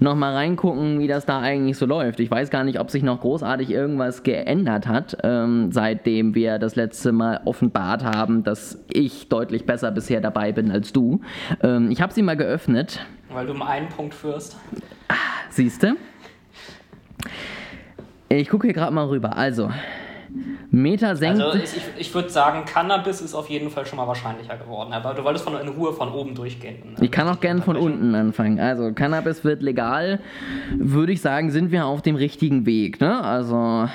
[0.00, 2.20] nochmal reingucken, wie das da eigentlich so läuft.
[2.20, 6.76] Ich weiß gar nicht, ob sich noch großartig irgendwas geändert hat, ähm, seitdem wir das
[6.76, 11.20] letzte Mal offenbart haben, dass ich deutlich besser bisher dabei bin als du.
[11.62, 13.04] Ähm, ich habe sie mal geöffnet.
[13.30, 14.56] Weil du um einen Punkt führst.
[15.08, 15.14] Ah,
[15.50, 15.96] siehst du?
[18.28, 19.36] Ich gucke hier gerade mal rüber.
[19.36, 19.70] Also,
[20.70, 21.40] Meta senkt.
[21.40, 24.92] Also ich, ich würde sagen, Cannabis ist auf jeden Fall schon mal wahrscheinlicher geworden.
[24.92, 26.96] Aber du wolltest von, in Ruhe von oben durchgehen.
[27.00, 28.60] Ich kann auch gerne von unten anfangen.
[28.60, 30.20] Also Cannabis wird legal,
[30.76, 33.00] würde ich sagen, sind wir auf dem richtigen Weg.
[33.00, 33.20] Ne?
[33.22, 33.88] Also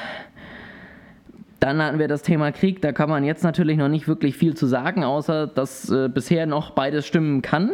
[1.60, 2.82] dann hatten wir das Thema Krieg.
[2.82, 6.45] Da kann man jetzt natürlich noch nicht wirklich viel zu sagen, außer dass äh, bisher
[6.45, 7.71] noch beides stimmen kann.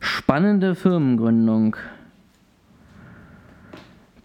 [0.00, 1.76] Spannende Firmengründung.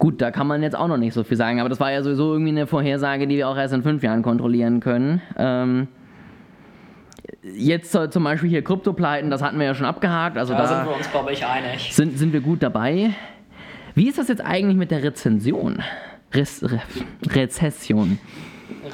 [0.02, 2.02] Gut, da kann man jetzt auch noch nicht so viel sagen, aber das war ja
[2.02, 5.22] sowieso irgendwie eine Vorhersage, die wir auch erst in fünf Jahren kontrollieren können.
[5.36, 5.86] Ähm,
[7.44, 10.38] jetzt zum Beispiel hier Kryptopleiten, das hatten wir ja schon abgehakt.
[10.38, 11.94] Also da, da sind wir uns, glaube ich, einig.
[11.94, 13.10] Sind, sind wir gut dabei.
[13.94, 15.84] Wie ist das jetzt eigentlich mit der Rezension?
[16.34, 16.80] Res, Re,
[17.28, 18.18] Rezession.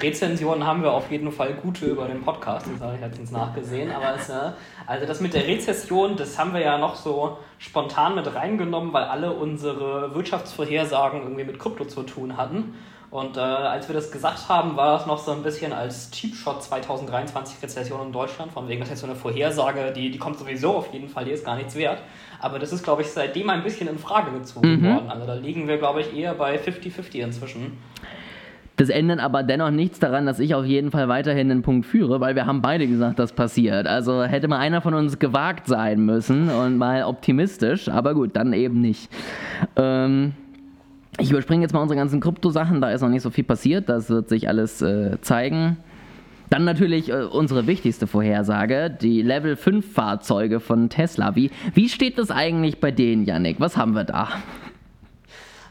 [0.01, 3.91] Rezensionen haben wir auf jeden Fall gute über den Podcast, das habe ich letztens nachgesehen.
[3.91, 4.31] Aber es,
[4.87, 9.05] also das mit der Rezession, das haben wir ja noch so spontan mit reingenommen, weil
[9.05, 12.75] alle unsere Wirtschaftsvorhersagen irgendwie mit Krypto zu tun hatten.
[13.11, 16.35] Und äh, als wir das gesagt haben, war das noch so ein bisschen als Cheap
[16.35, 20.19] Shot 2023 Rezession in Deutschland, von wegen das ist jetzt so eine Vorhersage, die, die
[20.19, 22.03] kommt sowieso auf jeden Fall, die ist gar nichts wert.
[22.39, 24.85] Aber das ist, glaube ich, seitdem ein bisschen in Frage gezogen mhm.
[24.85, 25.11] worden.
[25.11, 27.79] Also da liegen wir, glaube ich, eher bei 50-50 inzwischen.
[28.79, 32.21] Das ändert aber dennoch nichts daran, dass ich auf jeden Fall weiterhin den Punkt führe,
[32.21, 33.89] weil wir haben beide gesagt, das passiert.
[33.89, 38.53] Also hätte mal einer von uns gewagt sein müssen und mal optimistisch, aber gut, dann
[38.53, 39.11] eben nicht.
[39.75, 40.33] Ähm,
[41.19, 44.11] ich überspringe jetzt mal unsere ganzen Krypto-Sachen, da ist noch nicht so viel passiert, das
[44.11, 45.79] wird sich alles äh, zeigen.
[46.49, 51.35] Dann natürlich äh, unsere wichtigste Vorhersage, die Level 5 Fahrzeuge von Tesla.
[51.35, 53.59] Wie, wie steht das eigentlich bei denen, Yannick?
[53.59, 54.29] Was haben wir da?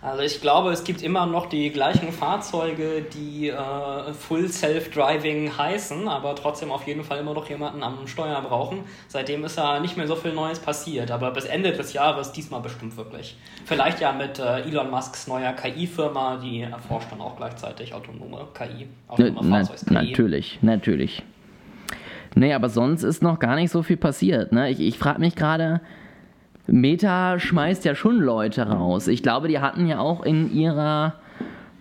[0.08, 6.08] Also ich glaube, es gibt immer noch die gleichen Fahrzeuge, die äh, Full Self-Driving heißen,
[6.08, 8.86] aber trotzdem auf jeden Fall immer noch jemanden am Steuer brauchen.
[9.10, 12.62] Seitdem ist ja nicht mehr so viel Neues passiert, aber bis Ende des Jahres diesmal
[12.62, 13.36] bestimmt wirklich.
[13.66, 18.88] Vielleicht ja mit äh, Elon Musks neuer KI-Firma, die erforscht dann auch gleichzeitig autonome KI,
[19.10, 19.94] autonome Na, Fahrzeugs-KI.
[19.94, 21.24] Natürlich, natürlich.
[22.34, 24.54] Nee, aber sonst ist noch gar nicht so viel passiert.
[24.54, 24.70] Ne?
[24.70, 25.82] Ich, ich frage mich gerade,
[26.68, 29.08] Meta schmeißt ja schon Leute raus.
[29.08, 31.14] Ich glaube, die hatten ja auch in ihrer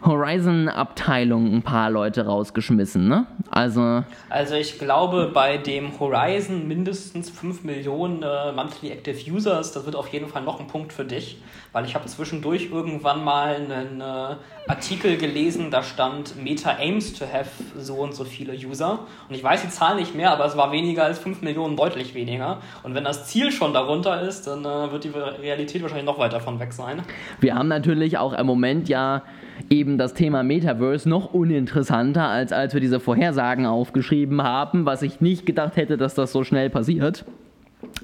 [0.04, 3.26] Horizon-Abteilung ein paar Leute rausgeschmissen, ne?
[3.50, 4.04] Also.
[4.28, 9.96] Also ich glaube, bei dem Horizon mindestens 5 Millionen äh, Monthly Active Users, das wird
[9.96, 11.40] auf jeden Fall noch ein Punkt für dich,
[11.72, 14.36] weil ich habe zwischendurch irgendwann mal einen äh,
[14.68, 19.00] Artikel gelesen, da stand Meta aims to have so und so viele User.
[19.28, 22.14] Und ich weiß die Zahl nicht mehr, aber es war weniger als 5 Millionen, deutlich
[22.14, 22.58] weniger.
[22.82, 26.40] Und wenn das Ziel schon darunter ist, dann äh, wird die Realität wahrscheinlich noch weiter
[26.40, 27.02] von weg sein.
[27.40, 29.22] Wir haben natürlich auch im Moment ja
[29.70, 35.20] eben das Thema Metaverse noch uninteressanter, als als wir diese Vorhersagen aufgeschrieben haben, was ich
[35.20, 37.24] nicht gedacht hätte, dass das so schnell passiert.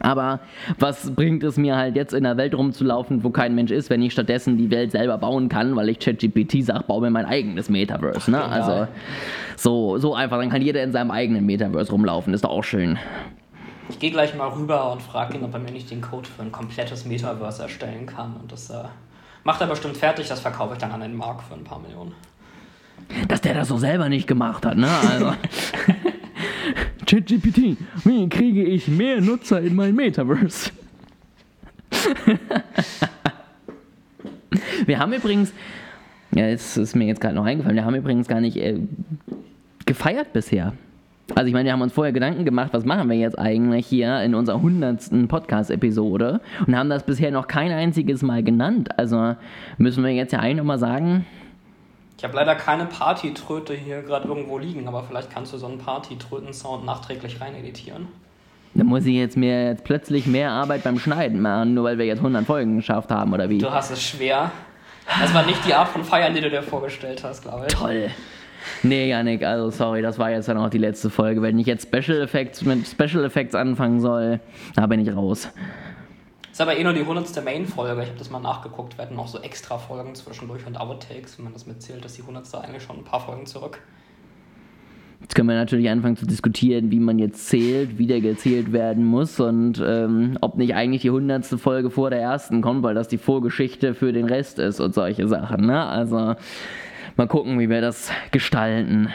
[0.00, 0.40] Aber
[0.78, 4.02] was bringt es mir halt jetzt in der Welt rumzulaufen, wo kein Mensch ist, wenn
[4.02, 7.68] ich stattdessen die Welt selber bauen kann, weil ich ChatGPT sage, baue mir mein eigenes
[7.68, 8.30] Metaverse.
[8.30, 8.42] Ne?
[8.42, 8.86] Also
[9.56, 12.98] so, so einfach, dann kann jeder in seinem eigenen Metaverse rumlaufen, ist doch auch schön.
[13.88, 16.42] Ich gehe gleich mal rüber und frage ihn, ob er mir nicht den Code für
[16.42, 18.36] ein komplettes Metaverse erstellen kann.
[18.40, 18.84] Und das äh,
[19.44, 22.14] macht er bestimmt fertig, das verkaufe ich dann an den Markt für ein paar Millionen.
[23.28, 24.88] Dass der das so selber nicht gemacht hat, ne?
[25.10, 25.34] Also.
[27.06, 30.70] ChatGPT, wie kriege ich mehr Nutzer in mein Metaverse?
[34.86, 35.52] wir haben übrigens,
[36.34, 38.80] ja, jetzt ist mir jetzt gerade noch eingefallen, wir haben übrigens gar nicht äh,
[39.84, 40.72] gefeiert bisher.
[41.34, 44.20] Also ich meine, wir haben uns vorher Gedanken gemacht, was machen wir jetzt eigentlich hier
[44.22, 48.90] in unserer hundertsten Podcast-Episode und haben das bisher noch kein einziges Mal genannt.
[48.98, 49.36] Also
[49.78, 51.26] müssen wir jetzt ja eigentlich nochmal sagen,
[52.18, 55.78] ich habe leider keine Partytröte hier gerade irgendwo liegen, aber vielleicht kannst du so einen
[55.78, 58.06] Partytröten-Sound nachträglich rein editieren.
[58.74, 62.06] Da muss ich jetzt mir jetzt plötzlich mehr Arbeit beim Schneiden machen, nur weil wir
[62.06, 63.58] jetzt 100 Folgen geschafft haben, oder wie?
[63.58, 64.52] Du hast es schwer.
[65.20, 67.74] Das war nicht die Art von Feiern, die du dir vorgestellt hast, glaube ich.
[67.74, 68.08] Toll.
[68.82, 71.42] Nee, Janik, also sorry, das war jetzt dann auch die letzte Folge.
[71.42, 74.40] Wenn ich jetzt Special Effects mit Special Effects anfangen soll,
[74.74, 75.48] da bin ich raus.
[76.50, 77.42] Ist aber eh nur die 100.
[77.42, 78.02] Main-Folge.
[78.02, 78.98] Ich habe das mal nachgeguckt.
[78.98, 81.38] Wir hatten auch so extra Folgen zwischendurch und Outtakes.
[81.38, 82.54] Wenn man das mitzählt, ist die 100.
[82.56, 83.80] eigentlich schon ein paar Folgen zurück.
[85.22, 89.04] Jetzt können wir natürlich anfangen zu diskutieren, wie man jetzt zählt, wie der gezählt werden
[89.04, 91.46] muss und ähm, ob nicht eigentlich die 100.
[91.60, 95.28] Folge vor der ersten kommt, weil das die Vorgeschichte für den Rest ist und solche
[95.28, 95.66] Sachen.
[95.66, 95.86] Ne?
[95.86, 96.34] Also
[97.16, 99.08] mal gucken, wie wir das gestalten.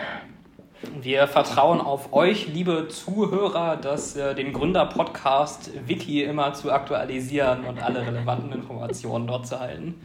[1.02, 7.82] Wir vertrauen auf euch, liebe Zuhörer, dass äh, den Gründer-Podcast Wiki immer zu aktualisieren und
[7.82, 9.96] alle relevanten Informationen dort zu halten.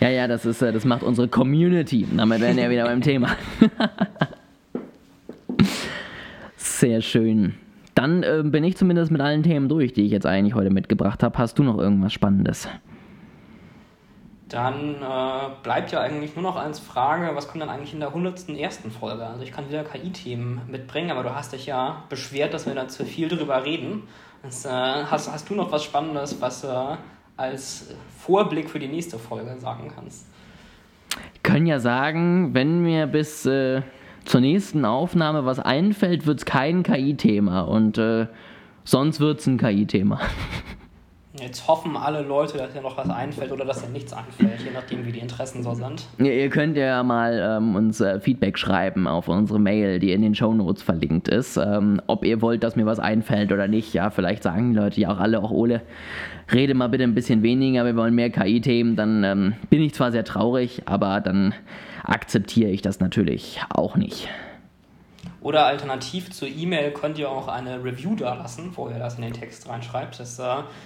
[0.00, 2.06] Ja, ja, das, ist, äh, das macht unsere Community.
[2.16, 3.36] Damit wären wir ja wieder beim Thema.
[6.56, 7.54] Sehr schön.
[7.94, 11.22] Dann äh, bin ich zumindest mit allen Themen durch, die ich jetzt eigentlich heute mitgebracht
[11.22, 11.36] habe.
[11.38, 12.68] Hast du noch irgendwas Spannendes?
[14.54, 18.10] Dann äh, bleibt ja eigentlich nur noch als Frage, was kommt dann eigentlich in der
[18.10, 18.82] 101.
[18.98, 19.26] Folge?
[19.26, 22.86] Also ich kann wieder KI-Themen mitbringen, aber du hast dich ja beschwert, dass wir da
[22.86, 24.04] zu viel drüber reden.
[24.44, 26.96] Das, äh, hast, hast du noch was Spannendes, was äh,
[27.36, 27.88] als
[28.20, 30.28] Vorblick für die nächste Folge sagen kannst?
[31.34, 33.82] Ich kann ja sagen, wenn mir bis äh,
[34.24, 38.28] zur nächsten Aufnahme was einfällt, wird es kein KI-Thema und äh,
[38.84, 40.20] sonst wird es ein KI-Thema.
[41.40, 44.70] Jetzt hoffen alle Leute, dass dir noch was einfällt oder dass dir nichts einfällt, je
[44.72, 46.06] nachdem, wie die Interessen so sind.
[46.18, 50.22] Ja, ihr könnt ja mal ähm, uns äh, Feedback schreiben auf unsere Mail, die in
[50.22, 51.56] den Show Notes verlinkt ist.
[51.56, 53.92] Ähm, ob ihr wollt, dass mir was einfällt oder nicht.
[53.94, 55.82] Ja, vielleicht sagen die Leute ja auch alle, auch Ole,
[56.52, 58.94] rede mal bitte ein bisschen weniger, wir wollen mehr KI-Themen.
[58.94, 61.52] Dann ähm, bin ich zwar sehr traurig, aber dann
[62.04, 64.28] akzeptiere ich das natürlich auch nicht.
[65.44, 69.22] Oder alternativ zur E-Mail könnt ihr auch eine Review da lassen, wo ihr das in
[69.22, 70.18] den Text reinschreibt.
[70.18, 70.42] Das, äh,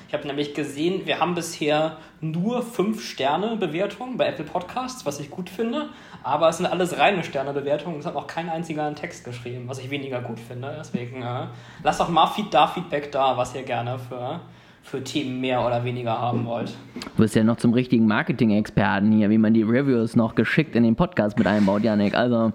[0.08, 5.48] ich habe nämlich gesehen, wir haben bisher nur 5-Sterne-Bewertungen bei Apple Podcasts, was ich gut
[5.48, 5.90] finde.
[6.24, 8.00] Aber es sind alles reine Sterne-Bewertungen.
[8.00, 10.74] Es hat noch kein einziger einen Text geschrieben, was ich weniger gut finde.
[10.76, 11.46] Deswegen äh,
[11.84, 14.40] lasst doch mal Feed da Feedback da, was ihr gerne für
[14.82, 16.74] für Themen mehr oder weniger haben wollt.
[16.94, 20.82] Du bist ja noch zum richtigen Marketing-Experten hier, wie man die Reviews noch geschickt in
[20.82, 22.14] den Podcast mit einbaut, Janik.
[22.14, 22.52] Also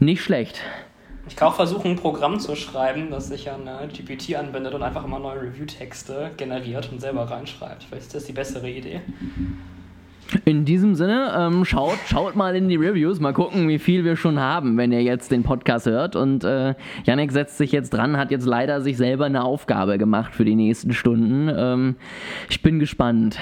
[0.00, 0.62] nicht schlecht.
[1.26, 4.82] Ich kann auch versuchen, ein Programm zu schreiben, das sich an äh, GPT anbindet und
[4.82, 7.84] einfach immer neue Review-Texte generiert und selber reinschreibt.
[7.84, 9.00] Vielleicht ist das die bessere Idee.
[10.44, 14.16] In diesem Sinne, ähm, schaut, schaut mal in die Reviews, mal gucken, wie viel wir
[14.16, 16.16] schon haben, wenn ihr jetzt den Podcast hört.
[16.16, 20.34] Und äh, Yannick setzt sich jetzt dran, hat jetzt leider sich selber eine Aufgabe gemacht
[20.34, 21.50] für die nächsten Stunden.
[21.54, 21.96] Ähm,
[22.50, 23.38] ich bin gespannt.